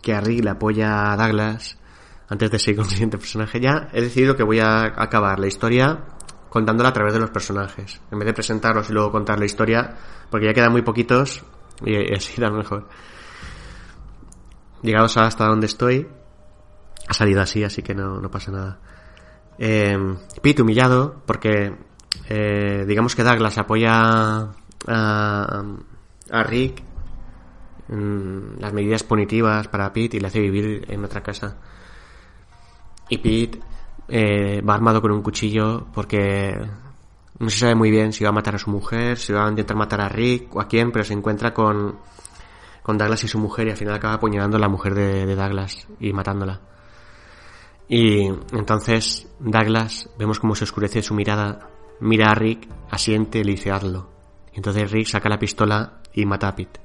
[0.00, 1.78] que a Rick le apoya a Douglas
[2.28, 3.60] antes de seguir con el siguiente personaje.
[3.60, 6.04] Ya he decidido que voy a acabar la historia
[6.48, 8.00] contándola a través de los personajes.
[8.10, 9.96] En vez de presentarlos y luego contar la historia,
[10.30, 11.44] porque ya quedan muy poquitos
[11.84, 12.88] y, así da mejor.
[14.82, 16.06] Llegados hasta donde estoy,
[17.08, 18.78] ha salido así, así que no, no pasa nada.
[19.58, 19.96] Eh,
[20.42, 21.74] Pete humillado porque
[22.28, 24.52] eh, digamos que Douglas apoya
[24.86, 25.64] a,
[26.30, 26.82] a Rick
[27.88, 31.56] en las medidas punitivas para Pete y le hace vivir en otra casa.
[33.14, 33.60] Y Pete
[34.08, 36.58] eh, va armado con un cuchillo porque
[37.38, 39.50] no se sabe muy bien si va a matar a su mujer, si va a
[39.50, 41.98] intentar matar a Rick o a quién, pero se encuentra con,
[42.82, 45.86] con Douglas y su mujer y al final acaba apuñalando a la mujer de, Douglas
[46.00, 46.60] y matándola.
[47.88, 51.68] Y entonces Douglas vemos como se oscurece su mirada
[52.00, 53.70] mira a Rick, asiente y dice
[54.52, 56.83] entonces Rick saca la pistola y mata a Pete.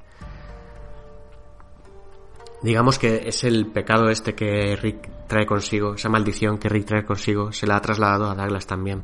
[2.62, 7.06] Digamos que es el pecado este que Rick trae consigo, esa maldición que Rick trae
[7.06, 9.04] consigo, se la ha trasladado a Douglas también.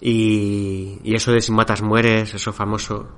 [0.00, 3.08] Y, y eso de si matas mueres, eso famoso,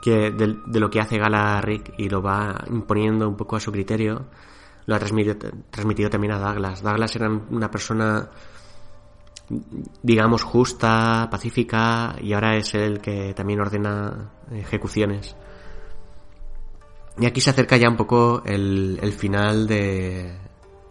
[0.00, 3.72] que de, lo que hace gala Rick y lo va imponiendo un poco a su
[3.72, 4.26] criterio,
[4.86, 5.36] lo ha transmitido,
[5.68, 6.80] transmitido también a Douglas.
[6.80, 8.30] Douglas era una persona
[10.02, 15.36] digamos, justa, pacífica, y ahora es el que también ordena ejecuciones.
[17.18, 20.38] Y aquí se acerca ya un poco el, el final de,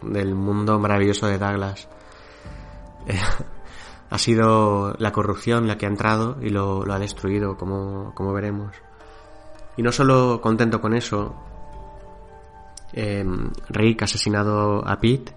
[0.02, 1.88] del mundo maravilloso de Douglas.
[4.10, 8.32] ha sido la corrupción la que ha entrado y lo, lo ha destruido, como, como,
[8.32, 8.74] veremos.
[9.76, 11.34] Y no solo contento con eso,
[12.92, 13.24] eh,
[13.68, 15.32] Rick ha asesinado a Pete,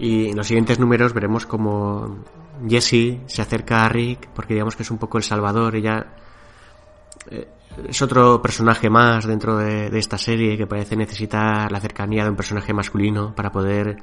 [0.00, 2.24] y en los siguientes números veremos como
[2.66, 5.76] Jessie se acerca a Rick porque digamos que es un poco el salvador.
[5.76, 6.06] Ella eh,
[7.88, 12.30] es otro personaje más dentro de, de, esta serie que parece necesitar la cercanía de
[12.30, 14.02] un personaje masculino para poder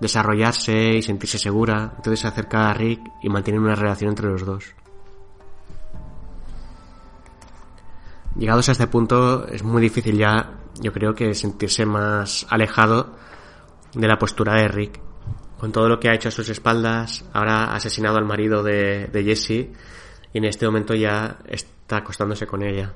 [0.00, 1.92] desarrollarse y sentirse segura.
[1.96, 4.74] Entonces se acerca a Rick y mantiene una relación entre los dos.
[8.36, 13.12] Llegados a este punto es muy difícil ya, yo creo que sentirse más alejado
[13.94, 15.00] de la postura de Rick.
[15.58, 19.06] Con todo lo que ha hecho a sus espaldas, ahora ha asesinado al marido de,
[19.06, 19.50] de Jesse
[20.32, 21.38] y en este momento ya
[21.84, 22.94] está acostándose con ella.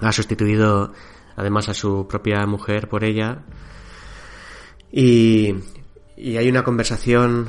[0.00, 0.92] Ha sustituido
[1.36, 3.44] además a su propia mujer por ella.
[4.92, 5.54] Y,
[6.18, 7.48] y hay una conversación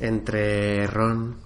[0.00, 1.38] entre Ron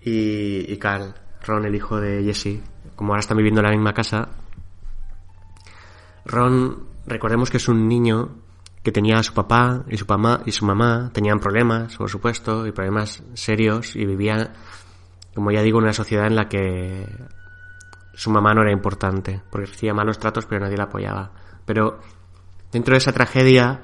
[0.00, 1.14] y, y Carl.
[1.44, 2.62] Ron, el hijo de Jesse.
[2.94, 4.30] Como ahora están viviendo en la misma casa.
[6.24, 8.30] Ron, recordemos que es un niño
[8.82, 12.66] que tenía a su papá y su mamá y su mamá tenían problemas, por supuesto,
[12.66, 14.54] y problemas serios y vivía,
[15.36, 17.06] como ya digo, en una sociedad en la que
[18.14, 21.30] su mamá no era importante, porque recibía malos tratos pero nadie la apoyaba.
[21.66, 22.00] Pero
[22.72, 23.82] dentro de esa tragedia,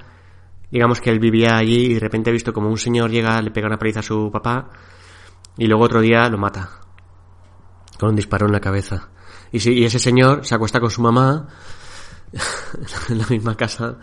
[0.71, 3.51] digamos que él vivía allí y de repente ha visto como un señor llega, le
[3.51, 4.71] pega una paliza a su papá
[5.59, 6.71] y luego otro día lo mata
[7.99, 9.11] con un disparo en la cabeza.
[9.53, 11.49] Y, si, y ese señor se acuesta con su mamá
[13.11, 13.99] en la misma casa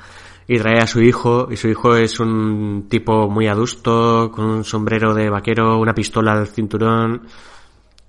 [0.51, 4.63] y trae a su hijo y su hijo es un tipo muy adusto con un
[4.63, 7.27] sombrero de vaquero, una pistola al cinturón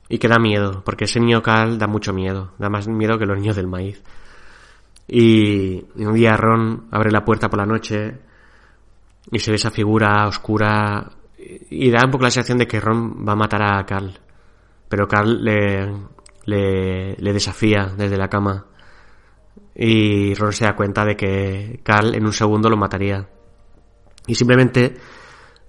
[0.08, 3.26] y que da miedo porque ese niño Cal da mucho miedo, da más miedo que
[3.26, 4.02] los niños del maíz.
[5.06, 8.16] Y, un día Ron abre la puerta por la noche
[9.30, 13.22] y se ve esa figura oscura y da un poco la sensación de que Ron
[13.28, 14.18] va a matar a Cal,
[14.88, 15.92] pero Cal le,
[16.46, 18.64] le, le desafía desde la cama
[19.74, 23.28] y Ron se da cuenta de que Carl en un segundo lo mataría.
[24.26, 24.96] Y simplemente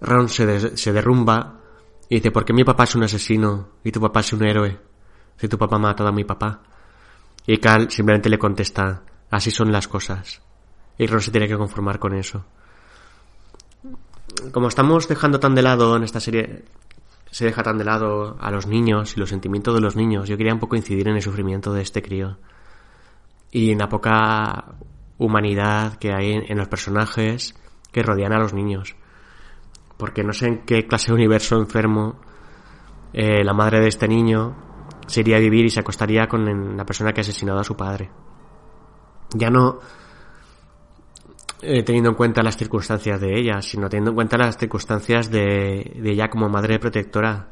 [0.01, 1.59] Ron se, se derrumba
[2.09, 4.79] Y dice, ¿por qué mi papá es un asesino y tu papá es un héroe?
[5.37, 6.61] Si tu papá ha matado a mi papá.
[7.47, 10.41] Y Cal simplemente le contesta, así son las cosas.
[10.97, 12.45] Y Ron se tiene que conformar con eso.
[14.51, 16.65] Como estamos dejando tan de lado en esta serie,
[17.31, 20.37] se deja tan de lado a los niños y los sentimientos de los niños, yo
[20.37, 22.37] quería un poco incidir en el sufrimiento de este crío.
[23.51, 24.75] Y en la poca
[25.17, 27.55] humanidad que hay en los personajes
[27.91, 28.95] que rodean a los niños.
[29.97, 32.19] Porque no sé en qué clase de universo enfermo
[33.13, 34.55] eh, la madre de este niño
[35.05, 37.75] se iría a vivir y se acostaría con la persona que ha asesinado a su
[37.75, 38.09] padre.
[39.33, 39.79] Ya no
[41.61, 46.01] eh, teniendo en cuenta las circunstancias de ella, sino teniendo en cuenta las circunstancias de,
[46.03, 47.49] ella como madre protectora.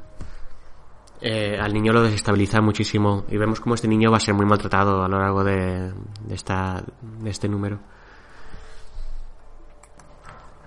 [1.21, 4.45] Eh, al niño lo desestabiliza muchísimo y vemos como este niño va a ser muy
[4.45, 7.79] maltratado a lo largo de, de, esta, de este número.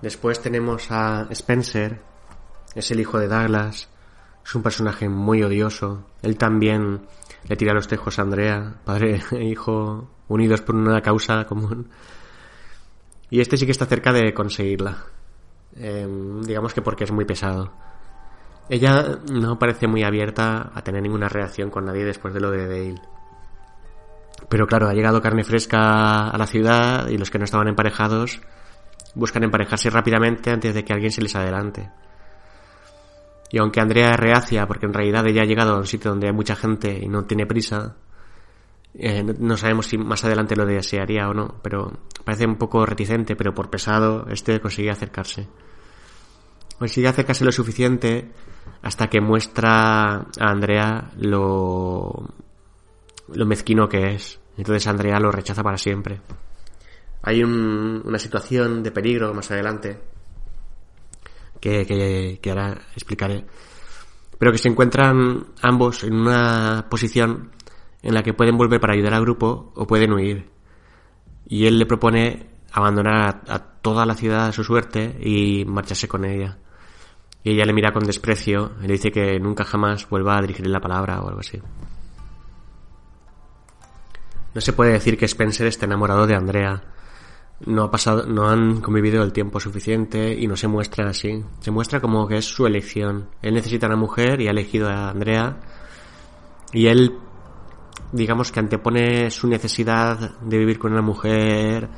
[0.01, 2.01] Después tenemos a Spencer,
[2.75, 3.89] es el hijo de Douglas,
[4.45, 6.05] es un personaje muy odioso.
[6.21, 7.01] Él también
[7.47, 11.89] le tira los tejos a Andrea, padre e hijo unidos por una causa común.
[13.29, 15.05] Y este sí que está cerca de conseguirla.
[15.75, 17.71] Em, digamos que porque es muy pesado.
[18.69, 22.67] Ella no parece muy abierta a tener ninguna reacción con nadie después de lo de
[22.67, 23.01] Dale.
[24.49, 28.41] Pero claro, ha llegado carne fresca a la ciudad y los que no estaban emparejados
[29.15, 31.89] buscan emparejarse rápidamente antes de que alguien se les adelante.
[33.51, 36.27] Y aunque Andrea es reacia, porque en realidad ella ha llegado a un sitio donde
[36.27, 37.95] hay mucha gente y no tiene prisa,
[38.95, 41.91] eh, no, sabemos si más adelante lo desearía o no, pero
[42.23, 45.47] parece un poco reticente, pero por pesado, este consigue acercarse.
[46.77, 48.31] Consigue acercarse lo suficiente
[48.81, 52.33] hasta que muestra a Andrea lo,
[53.33, 54.39] lo mezquino que es.
[54.57, 56.21] Entonces Andrea lo rechaza para siempre.
[57.21, 59.97] Hay una situación de peligro más adelante
[61.59, 63.45] que, que, ahora explicaré.
[64.37, 67.51] Pero que se encuentran ambos en una posición
[68.01, 70.49] en la que pueden volver para ayudar al grupo o pueden huir.
[71.47, 76.25] Y él le propone abandonar a, toda la ciudad a su suerte y marcharse con
[76.25, 76.57] ella.
[77.43, 80.71] Y ella le mira con desprecio y le dice que nunca jamás vuelva a dirigirle
[80.71, 81.61] la palabra o algo así.
[84.53, 86.83] No se puede decir que Spencer esté enamorado de Andrea,
[87.65, 91.43] no ha pasado, no han convivido el tiempo suficiente y no se muestra así.
[91.59, 93.29] Se muestra como que es su elección.
[93.41, 95.57] Él necesita una mujer y ha elegido a Andrea.
[96.71, 97.17] Y él,
[98.11, 101.89] digamos que antepone su necesidad de vivir con una mujer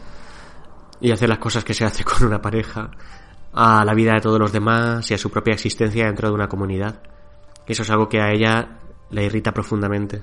[1.01, 2.91] y hacer las cosas que se hace con una pareja
[3.53, 6.49] a la vida de todos los demás y a su propia existencia dentro de una
[6.49, 7.01] comunidad.
[7.65, 8.79] Eso es algo que a ella
[9.09, 10.21] le irrita profundamente.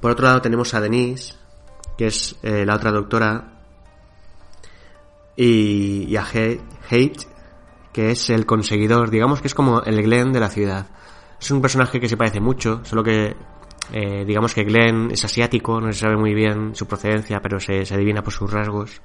[0.00, 1.34] Por otro lado tenemos a Denise,
[1.96, 3.56] que es eh, la otra doctora,
[5.36, 7.26] y, a Hate,
[7.92, 10.86] que es el conseguidor, digamos que es como el Glenn de la ciudad.
[11.40, 13.36] Es un personaje que se parece mucho, solo que
[13.92, 17.82] eh, digamos que Glenn es asiático, no se sabe muy bien su procedencia, pero se,
[17.92, 19.00] adivina por sus rasgos.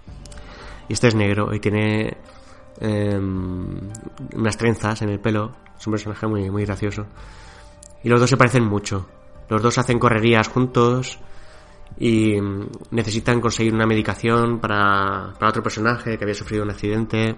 [0.88, 2.18] Y este es negro y tiene
[2.80, 3.90] em,
[4.36, 5.52] unas trenzas en el pelo.
[5.78, 7.06] Es un personaje muy, muy gracioso.
[8.04, 9.08] Y los dos se parecen mucho.
[9.50, 11.20] Los dos hacen correrías juntos,
[12.00, 12.36] y
[12.92, 17.36] necesitan conseguir una medicación para, para otro personaje que había sufrido un accidente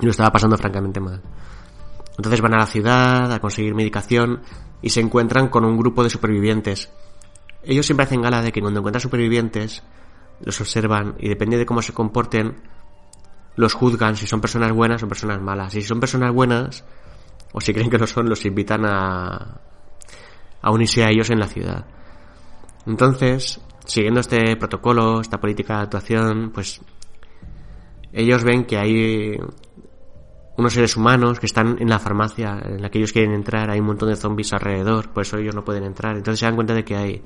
[0.00, 1.22] y lo estaba pasando francamente mal.
[2.16, 4.42] Entonces van a la ciudad a conseguir medicación
[4.82, 6.90] y se encuentran con un grupo de supervivientes.
[7.62, 9.82] Ellos siempre hacen gala de que cuando encuentran supervivientes
[10.40, 12.56] los observan y depende de cómo se comporten
[13.56, 15.74] los juzgan si son personas buenas o personas malas.
[15.74, 16.84] Y si son personas buenas
[17.52, 19.60] o si creen que lo son los invitan a,
[20.60, 21.86] a unirse a ellos en la ciudad.
[22.86, 26.80] Entonces, siguiendo este protocolo, esta política de actuación, pues
[28.12, 29.38] ellos ven que hay
[30.56, 33.80] unos seres humanos que están en la farmacia en la que ellos quieren entrar, hay
[33.80, 36.16] un montón de zombies alrededor, por eso ellos no pueden entrar.
[36.16, 37.22] Entonces se dan cuenta de que hay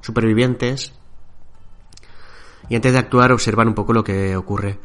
[0.00, 0.94] supervivientes
[2.68, 4.78] y antes de actuar observan un poco lo que ocurre.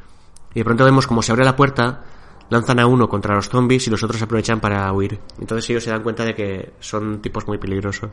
[0.54, 2.04] Y de pronto vemos como se abre la puerta,
[2.50, 5.20] lanzan a uno contra los zombies y los otros aprovechan para huir.
[5.40, 8.12] Entonces ellos se dan cuenta de que son tipos muy peligrosos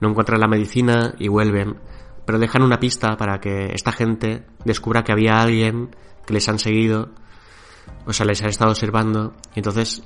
[0.00, 1.76] no encuentran la medicina y vuelven,
[2.24, 5.94] pero dejan una pista para que esta gente descubra que había alguien
[6.26, 7.10] que les han seguido,
[8.06, 10.02] o sea, les ha estado observando, y entonces,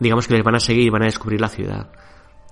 [0.00, 1.90] digamos que les van a seguir y van a descubrir la ciudad.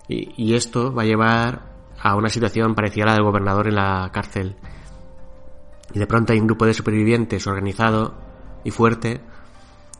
[0.08, 1.70] Y, y esto va a llevar
[2.00, 4.56] a una situación parecida a la del gobernador en la cárcel.
[5.92, 8.14] Y de pronto hay un grupo de supervivientes organizado
[8.64, 9.20] y fuerte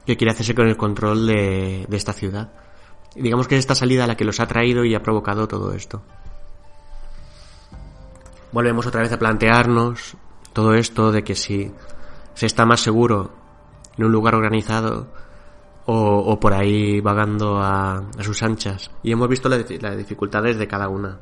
[0.07, 2.53] que quiere hacerse con el control de, de esta ciudad.
[3.15, 5.73] Y digamos que es esta salida la que los ha traído y ha provocado todo
[5.73, 6.03] esto
[8.53, 10.17] volvemos otra vez a plantearnos
[10.53, 11.73] todo esto de que si
[12.35, 13.31] se está más seguro
[14.01, 15.07] en un lugar organizado
[15.85, 18.91] o, por ahí vagando a, sus anchas.
[19.03, 21.19] Y hemos visto las dificultades de cada una.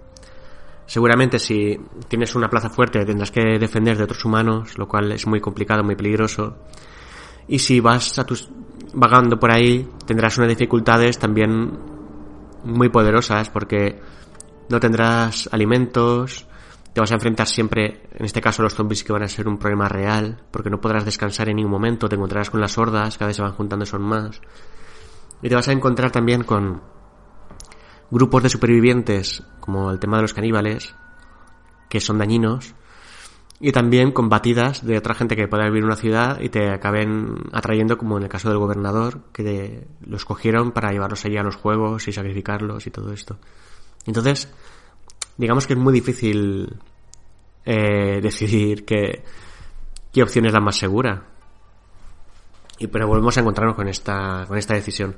[0.87, 5.26] Seguramente si tienes una plaza fuerte tendrás que defender de otros humanos, lo cual es
[5.26, 6.57] muy complicado, muy peligroso.
[7.49, 8.49] Y si vas a tus,
[8.95, 11.79] vagando por ahí tendrás unas dificultades también
[12.64, 14.01] muy poderosas porque
[14.68, 16.47] no tendrás alimentos,
[16.99, 19.57] te vas a enfrentar siempre, en este caso los zombies que van a ser un
[19.57, 23.28] problema real, porque no podrás descansar en ningún momento, te encontrarás con las hordas, cada
[23.28, 24.40] vez se van juntando son más.
[25.40, 26.82] Y te vas a encontrar también con
[28.11, 30.96] grupos de supervivientes, como el tema de los caníbales,
[31.88, 32.74] que son dañinos,
[33.61, 36.68] y también con batidas de otra gente que pueda vivir en una ciudad y te
[36.68, 41.44] acaben atrayendo, como en el caso del gobernador, que los cogieron para llevarlos allí a
[41.44, 43.38] los juegos y sacrificarlos y todo esto.
[44.05, 44.53] Entonces,
[45.39, 46.76] digamos que es muy difícil
[47.64, 49.22] eh, decidir qué,
[50.12, 51.24] qué opción es la más segura.
[52.78, 55.16] Y pero volvemos a encontrarnos con esta, con esta decisión.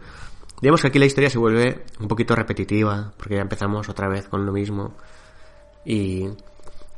[0.61, 4.29] Digamos que aquí la historia se vuelve un poquito repetitiva, porque ya empezamos otra vez
[4.29, 4.95] con lo mismo.
[5.85, 6.27] Y,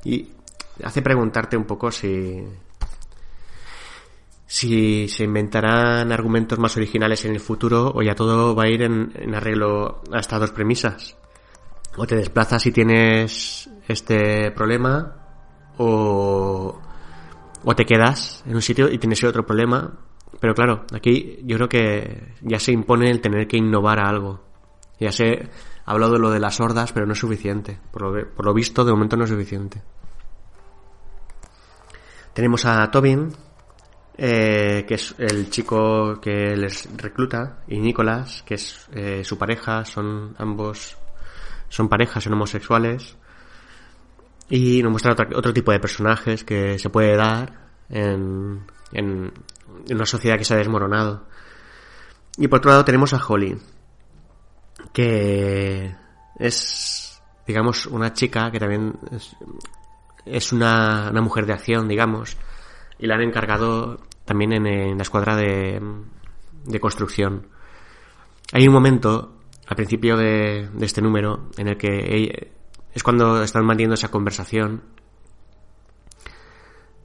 [0.04, 0.30] y
[0.84, 2.44] hace preguntarte un poco si,
[4.46, 8.82] si se inventarán argumentos más originales en el futuro o ya todo va a ir
[8.82, 11.16] en, en arreglo a estas dos premisas
[11.97, 15.16] o te desplazas si tienes este problema
[15.78, 16.80] o,
[17.64, 19.93] o te quedas en un sitio y tienes otro problema.
[20.40, 24.43] Pero claro, aquí yo creo que ya se impone el tener que innovar a algo.
[24.99, 25.51] Ya se
[25.84, 27.78] ha hablado de lo de las hordas, pero no es suficiente.
[27.90, 29.82] Por lo, por lo visto, de momento no es suficiente.
[32.32, 33.28] Tenemos a Tobin,
[34.16, 39.84] eh, que es el chico que les recluta, y Nicolás, que es eh, su pareja,
[39.84, 40.97] son ambos
[41.72, 43.16] son parejas, son homosexuales.
[44.50, 49.32] Y nos muestra otro, tipo de personajes que se puede dar en, en,
[49.90, 51.26] una sociedad que se ha desmoronado.
[52.36, 53.56] Y por otro lado tenemos a Holly,
[54.92, 55.96] que
[56.38, 58.98] es, digamos, una chica que también
[60.26, 62.36] es, una, una, mujer de acción, digamos,
[62.98, 65.80] y la han encargado también en, la escuadra de,
[66.66, 67.46] de construcción.
[68.52, 69.41] Hay un momento
[69.72, 72.50] al principio de, este número, en el que
[72.92, 74.82] es cuando están manteniendo esa conversación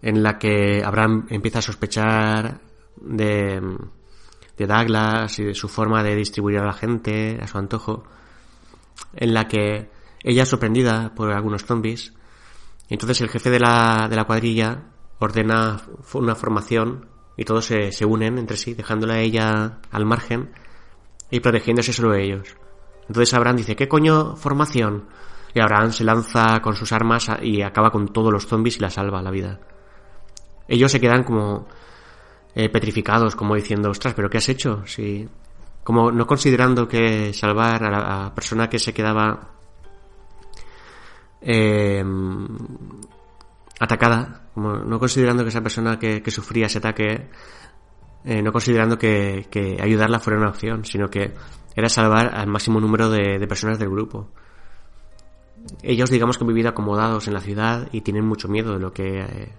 [0.02, 2.60] en la que Abraham empieza a sospechar
[2.98, 3.62] de,
[4.58, 8.04] Douglas y de su forma de distribuir a la gente a su antojo,
[9.14, 9.90] en la que
[10.22, 12.12] ella es sorprendida por algunos zombies,
[12.90, 14.90] y entonces el jefe de la, de la cuadrilla
[15.20, 15.80] ordena
[16.14, 17.08] una formación
[17.38, 20.52] y todos se, se unen entre sí, dejándola a ella al margen
[21.30, 22.56] y protegiéndose solo ellos.
[23.08, 25.06] Entonces Abraham dice, ¿qué coño formación?
[25.54, 28.90] Y Abraham se lanza con sus armas y acaba con todos los zombies y la
[28.90, 29.60] salva la vida.
[30.68, 31.68] Ellos se quedan como
[32.54, 34.86] eh, petrificados, como diciendo, ostras, ¿pero qué has hecho?
[34.86, 35.28] Si,
[35.84, 39.52] como no considerando que salvar a la persona que se quedaba
[41.40, 42.48] em,
[43.80, 47.30] atacada, como no considerando que esa persona que sufría ese ataque
[48.30, 51.34] eh, no considerando que, ayudarla fuera una opción, sino que
[51.74, 54.30] era salvar al máximo número de, personas del grupo.
[55.82, 58.92] Ellos, digamos que han vivido acomodados en la ciudad y tienen mucho miedo de lo
[58.92, 59.52] que eh,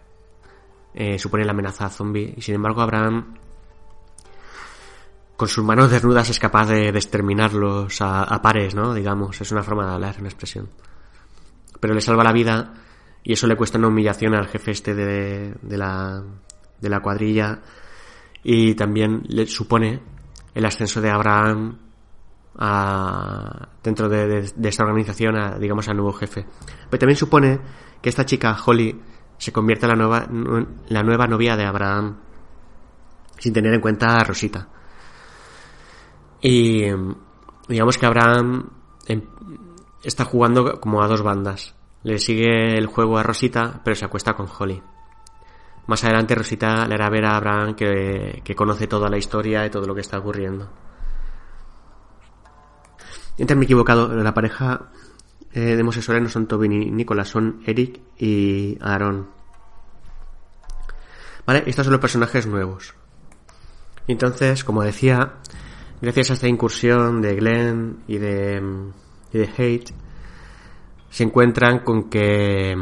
[0.92, 2.34] eh, supone la amenaza zombie.
[2.36, 3.36] Y sin embargo, Abraham,
[5.38, 8.92] con sus manos desnudas, es capaz de, exterminarlos a, pares, ¿no?
[8.92, 10.68] Digamos, es una forma de hablar, una expresión.
[11.80, 12.74] Pero le salva la vida
[13.22, 16.22] y eso le cuesta una humillación al jefe este de, de, la,
[16.82, 17.62] de la cuadrilla
[18.42, 20.00] y también le supone
[20.54, 21.78] el ascenso de Abraham
[22.58, 26.44] a, dentro de, esta organización, a, digamos, al nuevo jefe.
[26.90, 27.60] Pero también supone
[28.00, 29.00] que esta chica, Holly,
[29.36, 30.28] se convierte en la nueva,
[30.88, 32.16] la nueva novia de Abraham,
[33.38, 34.68] sin tener en cuenta a Rosita.
[36.40, 36.82] Y
[37.68, 38.70] digamos que Abraham
[39.06, 39.22] em,
[40.02, 41.74] está jugando como a dos bandas.
[42.02, 44.82] Le sigue el juego a Rosita, pero se acuesta con Holly.
[45.88, 49.86] Más adelante Rosita le hará ver a Abraham que, conoce toda la historia y todo
[49.86, 50.70] lo que está ocurriendo.
[53.32, 54.90] Entonces me he equivocado, la pareja
[55.54, 59.28] eh, de homosexuales no son Tobin y Nicolás, son Eric y Aaron.
[61.46, 62.94] Vale, estos son los personajes nuevos.
[64.06, 65.36] Entonces, como decía,
[66.02, 68.62] gracias a esta incursión de Glenn y de,
[69.32, 69.94] y de Hate,
[71.08, 72.76] se encuentran con que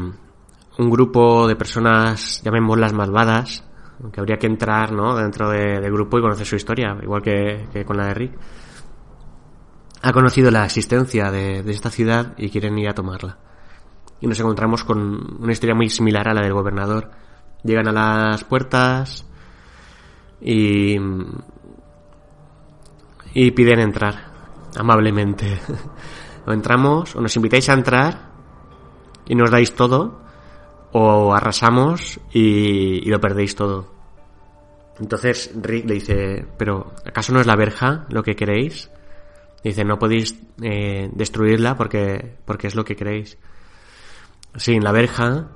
[0.79, 3.65] un grupo de personas, llamémoslas malvadas,
[4.03, 5.17] aunque habría que entrar ¿no?
[5.17, 8.33] dentro del grupo y conocer su historia, igual que, con la de Rick,
[10.03, 13.39] ha conocido la existencia de, esta ciudad y quieren ir a tomarla.
[14.21, 17.11] Y nos encontramos con una historia muy similar a la del gobernador.
[17.65, 19.27] Llegan a las puertas
[20.41, 20.97] y,
[23.35, 24.33] y piden entrar,
[24.77, 25.59] amablemente.
[26.47, 28.31] o entramos, o nos invitáis a entrar
[29.27, 30.26] y nos dais todo,
[30.99, 33.93] o arrasamos y, lo perdéis todo.
[34.99, 38.91] Entonces Rick le dice, pero ¿acaso no es la verja lo que queréis?
[39.63, 43.37] dice, no podéis eh, destruirla porque, porque es lo que queréis.
[44.55, 45.49] Sí, en la verja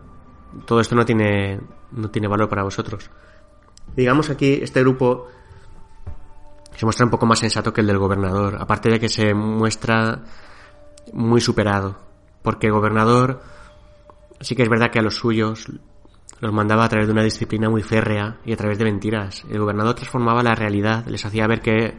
[0.67, 1.59] todo esto no tiene,
[1.93, 3.09] no tiene valor para vosotros.
[3.97, 5.29] Digamos aquí, este grupo
[6.77, 10.23] se muestra un poco más sensato que el del gobernador, aparte de que se muestra
[11.15, 11.97] muy superado,
[12.43, 13.41] porque el gobernador
[14.41, 15.67] sí que es verdad que a los suyos
[16.41, 19.45] los mandaba a través de una disciplina muy férrea y a través de mentiras.
[19.51, 21.99] El gobernador transformaba la realidad, les hacía ver que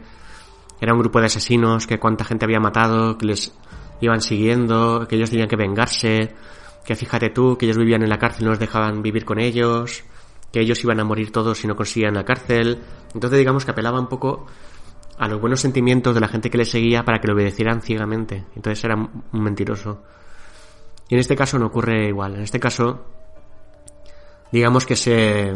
[0.80, 3.54] era un grupo de asesinos, que cuánta gente había matado, que les
[4.00, 6.34] iban siguiendo, que ellos tenían que vengarse,
[6.84, 9.38] que fíjate tú, que ellos vivían en la cárcel y no los dejaban vivir con
[9.38, 10.02] ellos,
[10.52, 12.82] que ellos iban a morir todos si no conseguían la cárcel.
[13.14, 14.46] Entonces digamos que apelaba un poco
[15.18, 18.44] a los buenos sentimientos de la gente que le seguía para que lo obedecieran ciegamente.
[18.56, 20.02] Entonces era un mentiroso.
[21.08, 22.36] Y en este caso no ocurre igual.
[22.36, 23.04] En este caso,
[24.50, 25.54] digamos que se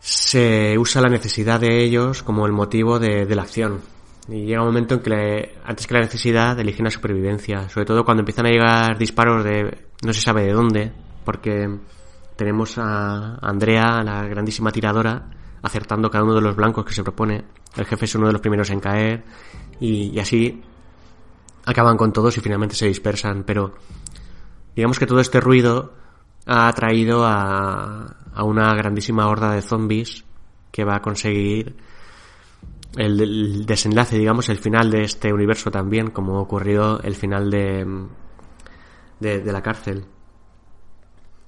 [0.00, 3.80] se usa la necesidad de ellos como el motivo de, la acción.
[4.28, 8.04] Y llega un momento en que antes que la necesidad eligen la supervivencia, sobre todo
[8.04, 10.92] cuando empiezan a llegar disparos de no se sabe de dónde,
[11.24, 11.78] porque
[12.36, 15.30] tenemos a Andrea, la grandísima tiradora,
[15.62, 17.44] acertando cada uno de los blancos que se propone.
[17.76, 19.24] El jefe es uno de los primeros en caer
[19.78, 20.62] y, así
[21.70, 23.44] acaban con todos y finalmente se dispersan.
[23.44, 23.74] Pero
[24.74, 25.94] digamos que todo este ruido
[26.46, 30.24] ha atraído a, a una grandísima horda de zombies
[30.70, 31.76] que va a conseguir
[32.96, 37.86] el, desenlace, digamos, el final de este universo también, como ocurrió el final de,
[39.20, 40.04] de, la cárcel.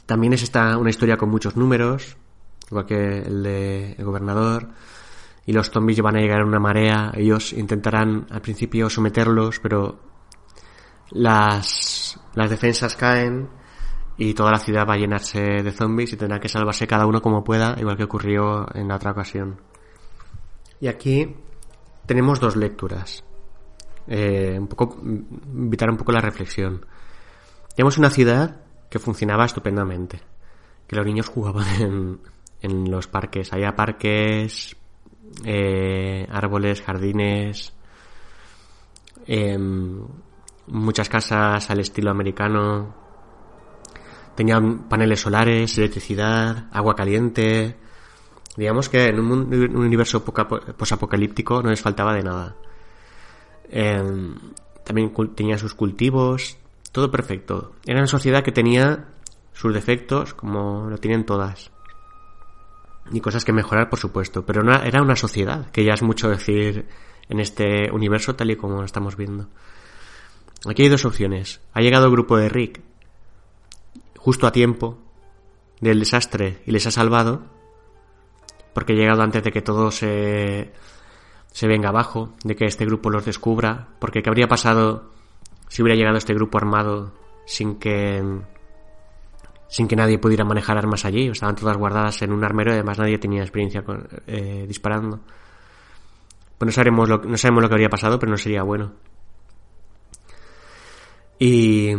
[0.06, 2.16] También es esta una historia con muchos números,
[2.70, 4.68] igual que el de el gobernador,
[5.44, 10.11] y los zombies van a llegar a una marea, ellos intentarán al principio someterlos, pero
[11.12, 13.48] las, las defensas caen
[14.16, 17.20] y toda la ciudad va a llenarse de zombies y tendrá que salvarse cada uno
[17.20, 19.60] como pueda, igual que ocurrió en la otra ocasión.
[20.80, 21.36] Y aquí
[22.06, 23.24] tenemos dos lecturas.
[24.06, 26.84] Eh, un poco, invitar un poco la reflexión.
[27.74, 28.60] Tenemos una ciudad
[28.90, 30.20] que funcionaba estupendamente,
[30.86, 32.20] que los niños jugaban en,
[32.60, 33.52] en los parques.
[33.52, 34.76] Había parques,
[35.44, 37.72] eh, árboles, jardines,
[39.26, 40.06] em,
[40.66, 42.94] muchas casas al estilo americano,
[44.34, 47.76] tenían paneles solares, electricidad, agua caliente.
[48.56, 52.56] Digamos que en un, universo posapocalíptico no les faltaba de nada.
[53.70, 54.34] Em,
[54.84, 56.58] también tenía sus cultivos,
[56.92, 57.72] todo perfecto.
[57.86, 59.08] Era una sociedad que tenía
[59.52, 61.70] sus defectos, como lo tienen todas.
[63.10, 64.44] Y cosas que mejorar, por supuesto.
[64.44, 66.86] Pero era una sociedad, que ya es mucho decir
[67.28, 69.48] en este universo tal y como lo estamos viendo.
[70.68, 71.60] Aquí hay dos opciones.
[71.72, 72.80] Ha llegado el grupo de Rick,
[74.16, 74.98] justo a tiempo
[75.80, 77.42] del desastre y les ha salvado,
[78.72, 80.72] porque ha llegado antes de que todo se,
[81.50, 85.10] se venga abajo, de que este grupo los descubra, porque ¿qué habría pasado
[85.68, 87.12] si hubiera llegado este grupo armado
[87.46, 88.22] sin que
[89.68, 92.98] sin que nadie pudiera manejar armas allí, estaban todas guardadas en un armero y además
[92.98, 93.82] nadie tenía experiencia
[94.26, 95.20] eh, disparando.
[96.58, 98.92] Pues no sabemos, lo, no sabemos lo que habría pasado, pero no sería bueno.
[101.44, 101.90] Y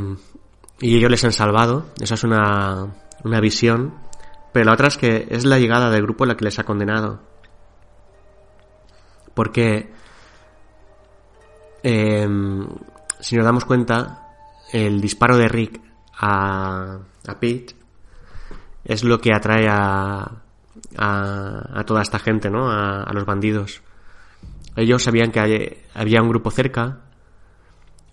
[0.80, 1.88] ellos les han salvado.
[2.00, 2.94] Esa es una,
[3.26, 3.94] una visión.
[4.54, 7.20] Pero la otra es que es la llegada del grupo la que les ha condenado.
[9.34, 9.92] Porque
[11.82, 12.68] em,
[13.20, 14.30] si nos damos cuenta,
[14.72, 15.82] el disparo de Rick
[16.18, 17.76] a, a Pete
[18.86, 20.22] es lo que atrae a,
[20.98, 22.70] a, a toda esta gente, ¿no?
[22.70, 23.82] A, a, los bandidos.
[24.78, 27.00] Ellos sabían que había un grupo cerca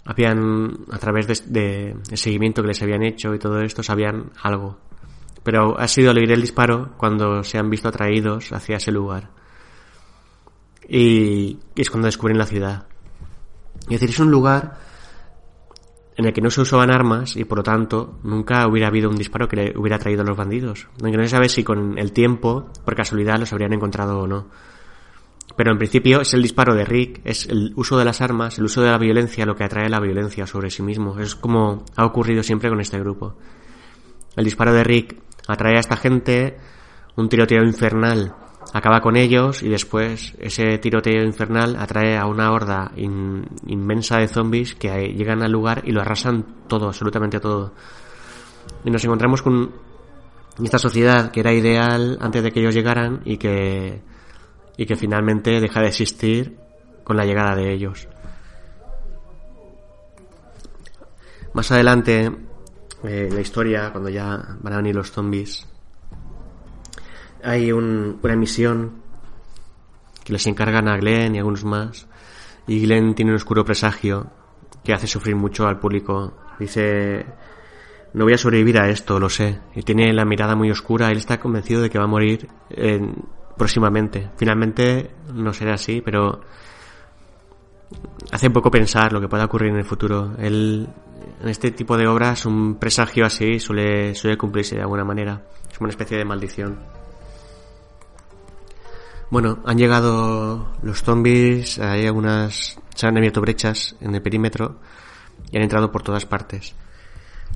[0.05, 4.79] habían, a través de, seguimiento que les habían hecho y todo esto, sabían algo.
[5.43, 9.31] Pero ha sido al oír el disparo cuando se han visto atraídos hacia ese lugar.
[10.89, 12.87] Y es cuando descubren la ciudad.
[13.83, 14.79] Es decir, es un lugar
[16.17, 19.17] en el que no se usaban armas y por lo tanto nunca hubiera habido un
[19.17, 20.89] disparo que le hubiera traído a los bandidos.
[21.03, 24.27] En que no se sabe si con el tiempo, por casualidad, los habrían encontrado o
[24.27, 24.49] no.
[25.61, 28.65] Pero en principio es el disparo de Rick, es el uso de las armas, el
[28.65, 31.19] uso de la violencia lo que atrae la violencia sobre sí mismo.
[31.19, 33.35] Es como ha ocurrido siempre con este grupo.
[34.37, 36.57] El disparo de Rick atrae a esta gente,
[37.17, 38.35] un tiroteo infernal
[38.73, 44.75] acaba con ellos y después ese tiroteo infernal atrae a una horda inmensa de zombies
[44.75, 47.75] que llegan al lugar y lo arrasan todo, absolutamente todo.
[48.83, 49.73] Y nos encontramos con
[50.65, 54.09] esta sociedad que era ideal antes de que ellos llegaran y que
[54.81, 56.57] y que finalmente deja de existir
[57.05, 58.09] con la llegada de ellos.
[61.53, 62.33] Más adelante,
[63.05, 65.68] eh, en la historia, cuando ya van a venir los zombies,
[67.45, 69.03] hay una misión
[70.24, 72.09] que les encargan a Glenn y a algunos más.
[72.66, 74.31] Y Glenn tiene un oscuro presagio
[74.83, 76.39] que hace sufrir mucho al público.
[76.59, 77.26] Dice,
[78.14, 79.61] no voy a sobrevivir a esto, lo sé.
[79.74, 81.11] Y tiene la mirada muy oscura.
[81.11, 82.49] Él está convencido de que va a morir
[83.61, 84.31] próximamente.
[84.39, 86.41] Finalmente no será así, pero
[88.33, 90.33] hace un poco pensar lo que pueda ocurrir en el futuro.
[90.39, 90.89] En
[91.45, 95.43] este tipo de obras, un presagio así suele, suele cumplirse de alguna manera.
[95.71, 96.79] Es una especie de maldición.
[99.29, 104.77] Bueno, han llegado los zombies, hay algunas, se han abierto brechas en el perímetro
[105.53, 106.75] y han entrado por todas partes.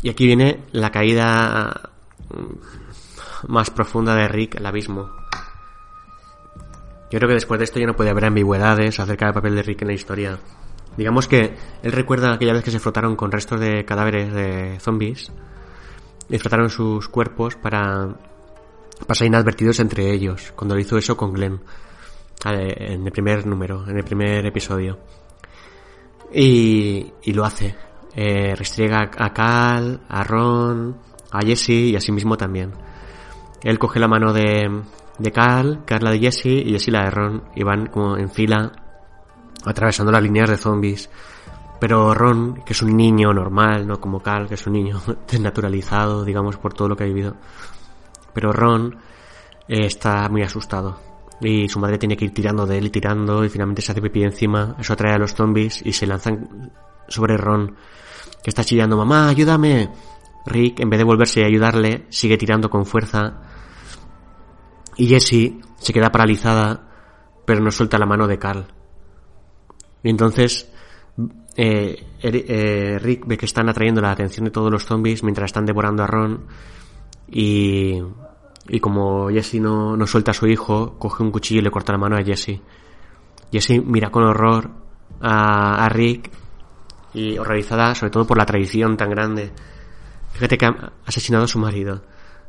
[0.02, 1.92] Y aquí viene la caída
[2.28, 5.23] mm, más profunda de Rick, el abismo.
[7.14, 9.62] Yo creo que después de esto ya no puede haber ambigüedades acerca del papel de
[9.62, 10.36] Rick en la historia.
[10.96, 11.54] Digamos que
[11.84, 15.30] él recuerda aquella vez que se frotaron con restos de cadáveres de zombies
[16.28, 18.16] y frotaron sus cuerpos para
[19.06, 21.60] pasa inadvertidos entre ellos, cuando hizo eso con Glenn,
[22.46, 24.98] en el primer número, en el primer episodio.
[26.32, 27.76] Y, y lo hace.
[28.16, 30.96] Eh, restriega a Cal, a Ron,
[31.30, 32.72] a Jesse y a sí mismo también.
[33.62, 34.82] Él coge la mano de,
[35.18, 38.72] de Cal, Carla de Jesse y Jesse la de Ron, y van como en fila
[39.64, 41.10] atravesando las líneas de zombies.
[41.80, 45.00] Pero Ron, que es un niño normal, no como Cal, que es un niño
[45.30, 47.36] desnaturalizado, digamos, por todo lo que ha vivido,
[48.32, 48.96] pero Ron
[49.68, 50.98] eh, está muy asustado.
[51.40, 54.00] Y su madre tiene que ir tirando de él y tirando y finalmente se hace
[54.00, 54.76] pipí encima.
[54.78, 56.70] Eso atrae a los zombies y se lanzan
[57.08, 57.74] sobre Ron,
[58.42, 59.90] que está chillando, mamá, ayúdame.
[60.46, 63.40] Rick, en vez de volverse a ayudarle, sigue tirando con fuerza.
[64.96, 66.88] Y Jessie se queda paralizada,
[67.44, 68.66] pero no suelta la mano de Carl.
[70.02, 70.70] Y entonces
[71.56, 75.64] eh, eh, Rick ve que están atrayendo la atención de todos los zombies mientras están
[75.64, 76.46] devorando a Ron
[77.30, 78.02] y,
[78.68, 81.92] y como Jesse no, no suelta a su hijo, coge un cuchillo y le corta
[81.92, 82.60] la mano a Jesse.
[83.52, 84.70] Jesse mira con horror
[85.20, 86.30] a, a Rick
[87.14, 89.52] y horrorizada sobre todo por la traición tan grande.
[90.32, 92.02] Fíjate que ha asesinado a su marido,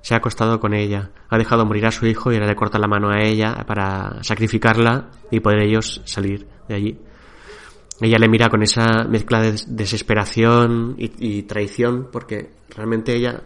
[0.06, 2.78] se ha acostado con ella, ha dejado morir a su hijo y ahora le corta
[2.78, 7.00] la mano a ella para sacrificarla y poder ellos salir de allí.
[8.00, 13.42] Ella le mira con esa mezcla de desesperación y, traición porque realmente ella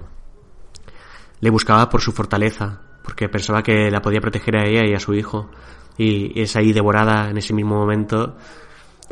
[1.40, 5.00] le buscaba por su fortaleza, porque pensaba que la podía proteger a ella y a
[5.00, 5.50] su hijo.
[5.98, 8.36] Y es ahí devorada en ese mismo momento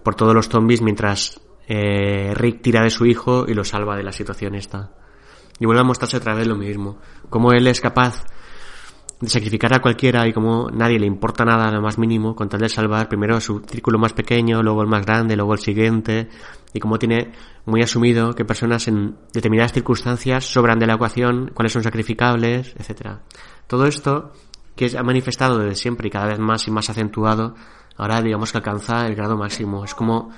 [0.04, 4.04] por todos los zombies mientras eh, Rick tira de su hijo y lo salva de
[4.04, 4.92] la situación esta.
[5.60, 6.98] Y vuelve a mostrarse otra vez lo mismo.
[7.30, 8.24] Como él es capaz
[9.20, 12.60] de sacrificar a cualquiera y como nadie le importa nada lo más mínimo con tal
[12.60, 16.30] de salvar primero su círculo más pequeño, luego el más grande, luego el siguiente
[16.74, 17.32] y como tiene
[17.66, 23.22] muy asumido que personas en determinadas circunstancias sobran de la ecuación, cuáles son sacrificables, etcétera.
[23.66, 24.34] Todo esto
[24.76, 27.56] que ha manifestado desde siempre y cada vez más y más acentuado,
[27.98, 29.84] ahora digamos que alcanza el grado máximo.
[29.84, 30.30] Es como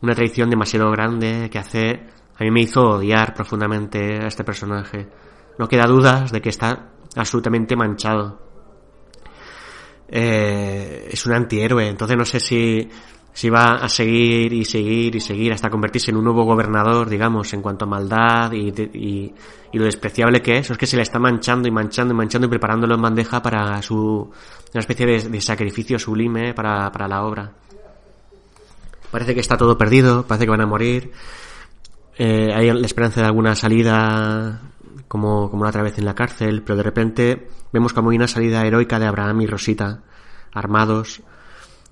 [0.00, 2.06] una traición demasiado grande que hace
[2.36, 5.08] a mí me hizo odiar profundamente a este personaje.
[5.58, 8.40] No queda dudas de que está absolutamente manchado.
[10.08, 12.88] Eh, es un antihéroe, entonces no sé si,
[13.32, 17.52] si va a seguir y seguir y seguir hasta convertirse en un nuevo gobernador, digamos,
[17.54, 19.34] en cuanto a maldad y, y,
[19.72, 22.50] lo despreciable que es, es que se le está manchando y manchando y manchando y
[22.50, 24.30] preparándolo en bandeja para su,
[24.72, 27.52] una especie de, de sacrificio sublime para, para la obra.
[29.10, 31.12] Parece que está todo perdido, parece que van a morir.
[32.16, 34.60] Eh, hay la esperanza de alguna salida
[35.08, 38.28] como, como la otra vez en la cárcel, pero de repente vemos como hay una
[38.28, 40.02] salida heroica de Abraham y Rosita,
[40.52, 41.22] armados,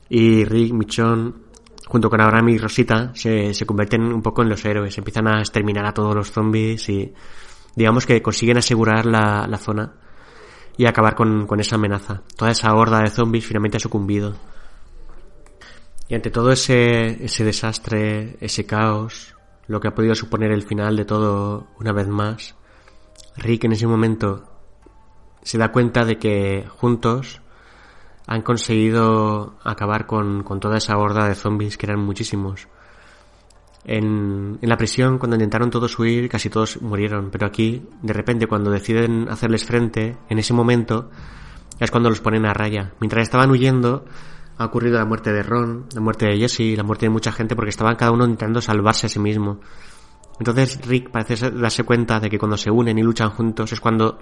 [0.09, 1.43] y Rick, Michon,
[1.87, 5.41] junto con Abraham y Rosita, se, se convierten un poco en los héroes, empiezan a
[5.41, 7.13] exterminar a todos los zombies y
[7.75, 9.93] digamos que consiguen asegurar la, la zona
[10.77, 12.23] y acabar con, con esa amenaza.
[12.37, 14.35] Toda esa horda de zombies finalmente ha sucumbido.
[16.09, 19.35] Y ante todo ese, ese desastre, ese caos,
[19.73, 22.55] lo que ha podido suponer el final de todo una vez más,
[23.37, 24.45] Rick en ese momento
[25.43, 27.41] se da cuenta de que juntos
[28.27, 32.69] han conseguido acabar con, con toda esa horda de zombies que eran muchísimos.
[33.85, 38.47] En, en, la prisión, cuando intentaron todos huir, casi todos murieron, pero aquí, de repente,
[38.47, 41.11] cuando deciden hacerles frente, en ese momento,
[41.81, 42.93] es cuando los ponen a raya.
[43.01, 44.05] Mientras estaban huyendo,
[44.59, 47.57] ha ocurrido la muerte de Ron, la muerte de Jesse, la muerte de mucha gente,
[47.57, 49.61] porque estaban cada uno intentando salvarse a sí mismo.
[50.39, 54.19] Entonces Rick parece darse cuenta de que cuando se unen y luchan juntos es cuando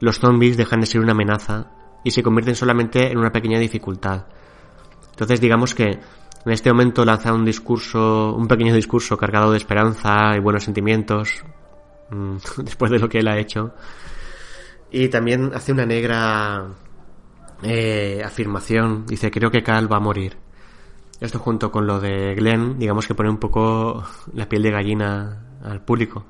[0.00, 1.70] los zombies dejan de ser una amenaza
[2.04, 4.26] y se convierten solamente en una pequeña dificultad.
[5.10, 5.98] Entonces digamos que
[6.46, 11.44] en este momento lanza un discurso, un pequeño discurso cargado de esperanza y buenos sentimientos,
[12.10, 13.74] mm, después de lo que él ha hecho.
[14.90, 16.68] Y también hace una negra
[17.62, 19.06] eh, afirmación.
[19.06, 20.36] Dice, creo que Cal va a morir.
[21.20, 24.02] Esto junto con lo de Glenn, digamos que pone un poco
[24.32, 26.24] la piel de gallina al público.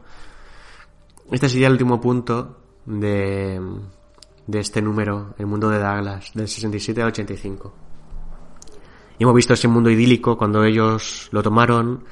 [1.31, 3.61] Este sería el último punto de,
[4.49, 7.73] de este número, el mundo de Douglas, del 67 al 85.
[9.19, 12.05] Y hemos visto ese mundo idílico cuando ellos lo tomaron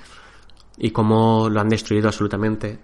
[0.76, 2.78] y cómo lo han destruido absolutamente.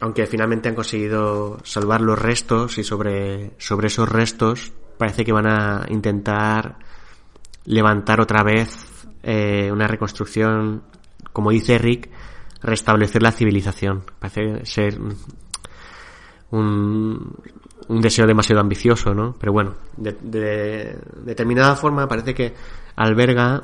[0.00, 5.46] Aunque finalmente han conseguido salvar los restos y sobre, sobre esos restos parece que van
[5.46, 6.76] a intentar
[7.64, 10.82] levantar otra vez eh, una reconstrucción,
[11.32, 12.10] como dice Rick,
[12.62, 14.04] restablecer la civilización.
[14.18, 14.98] Parece ser
[16.50, 17.34] un,
[17.88, 19.34] deseo demasiado ambicioso, ¿no?
[19.38, 22.54] Pero bueno, de, de determinada forma parece que
[22.96, 23.62] alberga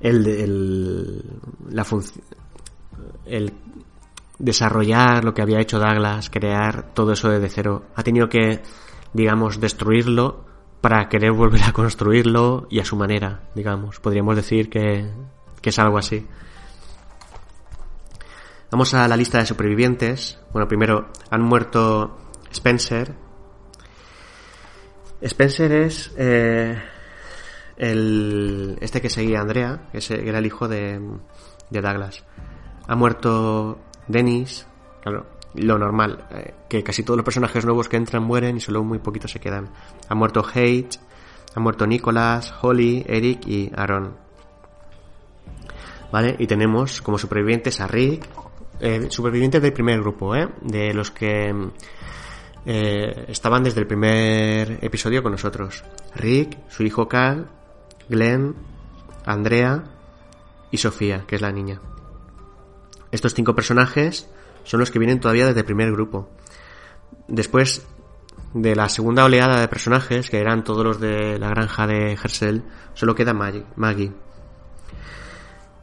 [0.00, 1.22] el, el,
[1.70, 1.86] la
[3.26, 3.52] el
[4.38, 7.84] desarrollar lo que había hecho Douglas, crear todo eso desde cero.
[7.94, 8.60] Ha tenido que,
[9.16, 10.44] digamos, destruirlo
[10.80, 13.98] para querer volver a construirlo y a su manera, digamos.
[13.98, 15.10] Podríamos decir que,
[15.60, 16.26] que es algo así.
[18.70, 20.38] Vamos a la lista de supervivientes.
[20.52, 22.18] Bueno, primero han muerto
[22.52, 23.14] Spencer.
[25.22, 26.78] Spencer es eh,
[27.78, 31.00] el este que seguía a Andrea, que era el hijo de,
[31.70, 32.22] de Douglas.
[32.86, 34.66] Ha muerto Dennis,
[35.00, 35.26] claro,
[35.56, 38.98] lo normal, eh, que casi todos los personajes nuevos que entran mueren y solo muy
[38.98, 39.68] poquitos se quedan.
[40.08, 40.98] Ha muerto Hage,
[41.54, 44.16] ha muerto Nicholas, Holly, Eric y Aaron.
[46.12, 46.36] ¿Vale?
[46.38, 48.26] Y tenemos como supervivientes a Rick,
[48.80, 50.48] eh, supervivientes del primer grupo, ¿eh?
[50.60, 51.52] De los que
[52.66, 55.84] eh, estaban desde el primer episodio con nosotros.
[56.14, 57.48] Rick, su hijo Cal,
[58.08, 58.54] Glenn,
[59.24, 59.84] Andrea
[60.70, 61.80] y Sofía, que es la niña.
[63.10, 64.28] Estos cinco personajes
[64.66, 66.28] son los que vienen todavía desde el primer grupo.
[67.28, 67.86] Después
[68.52, 72.64] de la segunda oleada de personajes, que eran todos los de la granja de Hersel,
[72.92, 74.12] solo queda Maggie.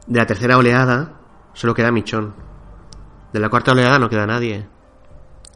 [0.06, 1.20] De la tercera oleada,
[1.54, 2.34] solo queda Michon.
[3.32, 4.68] De la cuarta oleada no queda nadie.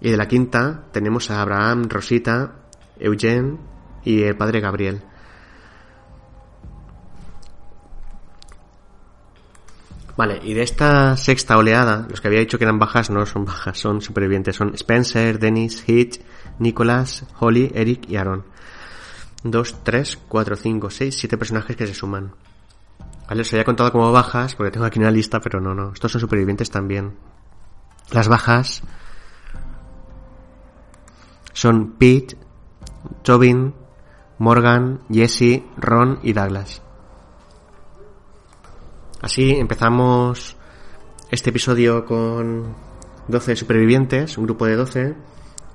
[0.01, 2.55] Y de la quinta tenemos a Abraham, Rosita,
[2.99, 3.59] Eugene
[4.05, 5.03] y el padre Gabriel.
[10.19, 13.45] Vale, y de esta sexta oleada, los que había dicho que eran bajas no son
[13.45, 14.57] bajas, son supervivientes.
[14.57, 16.21] Son Spencer, Dennis, Hitch,
[16.59, 18.45] Nicholas, Holly, Eric y Aaron.
[19.45, 22.33] Dos, tres, cuatro, cinco, seis, siete personajes que se suman.
[23.29, 25.93] Vale, os había contado como bajas, porque tengo aquí una lista, pero no, no.
[25.93, 27.15] Estos son supervivientes también.
[28.11, 28.83] Las bajas
[31.53, 32.37] son Pete,
[33.23, 33.73] Tobin,
[34.39, 36.83] Morgan, Jesse, Ron y Douglas.
[39.21, 40.57] Así empezamos
[41.33, 42.77] este episodio con
[43.27, 45.15] 12 supervivientes, un grupo de 12,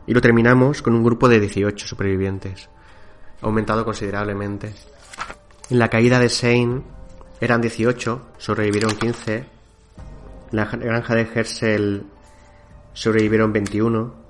[0.08, 2.70] y lo terminamos con un grupo de 18 supervivientes,
[3.42, 4.74] aumentado considerablemente.
[5.70, 6.84] En la caída de Shane
[7.42, 9.36] eran 18, sobrevivieron 15.
[9.36, 9.46] En
[10.52, 12.06] la granja de Hersel
[12.94, 14.24] sobrevivieron 21.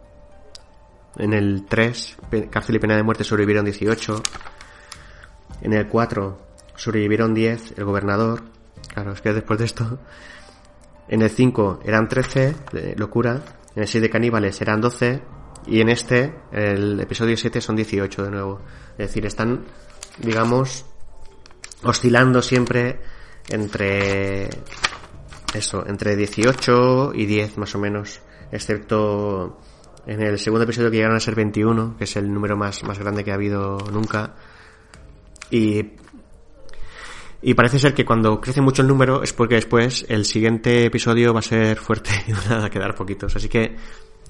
[1.17, 2.17] En el 3,
[2.49, 4.23] cárcel y pena de muerte, sobrevivieron 18.
[5.61, 6.37] En el 4,
[6.75, 8.52] sobrevivieron 10, el gobernador.
[8.93, 9.99] Claro, es que después de esto.
[11.07, 12.55] En el 5 eran 13,
[12.95, 13.41] locura.
[13.75, 15.21] En el 6 de caníbales eran 12.
[15.65, 18.61] Y en este, el episodio 7, son 18 de nuevo.
[18.91, 19.65] Es decir, están,
[20.19, 20.85] digamos,
[21.83, 22.99] oscilando siempre
[23.49, 24.49] entre.
[25.53, 28.21] Eso, entre 18 y 10 más o menos.
[28.51, 29.59] Excepto
[30.05, 32.99] en el segundo episodio que llegaron a ser 21, que es el número más, más
[32.99, 34.35] grande que ha habido nunca.
[35.49, 35.93] Y
[37.45, 41.33] y parece ser que cuando crece mucho el número es porque después el siguiente episodio
[41.33, 43.35] va a ser fuerte y van a quedar poquitos.
[43.35, 43.75] Así que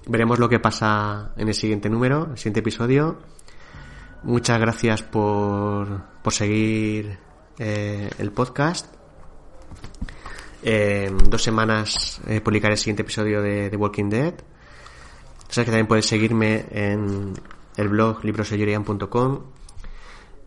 [0.07, 3.19] veremos lo que pasa en el siguiente número, el siguiente episodio.
[4.23, 7.19] Muchas gracias por, por seguir
[7.59, 8.91] eh, el podcast.
[10.63, 14.33] En dos semanas eh, publicaré el siguiente episodio de The Walking Dead.
[15.49, 17.33] Sabes que también puedes seguirme en
[17.77, 19.43] el blog librosoyorian.com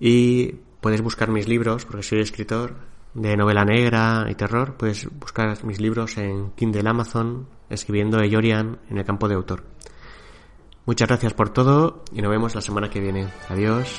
[0.01, 2.77] y Puedes buscar mis libros, porque soy escritor
[3.13, 4.77] de novela negra y terror.
[4.77, 9.65] Puedes buscar mis libros en Kindle Amazon, escribiendo Eyorian en el campo de autor.
[10.85, 13.27] Muchas gracias por todo y nos vemos la semana que viene.
[13.49, 13.99] Adiós.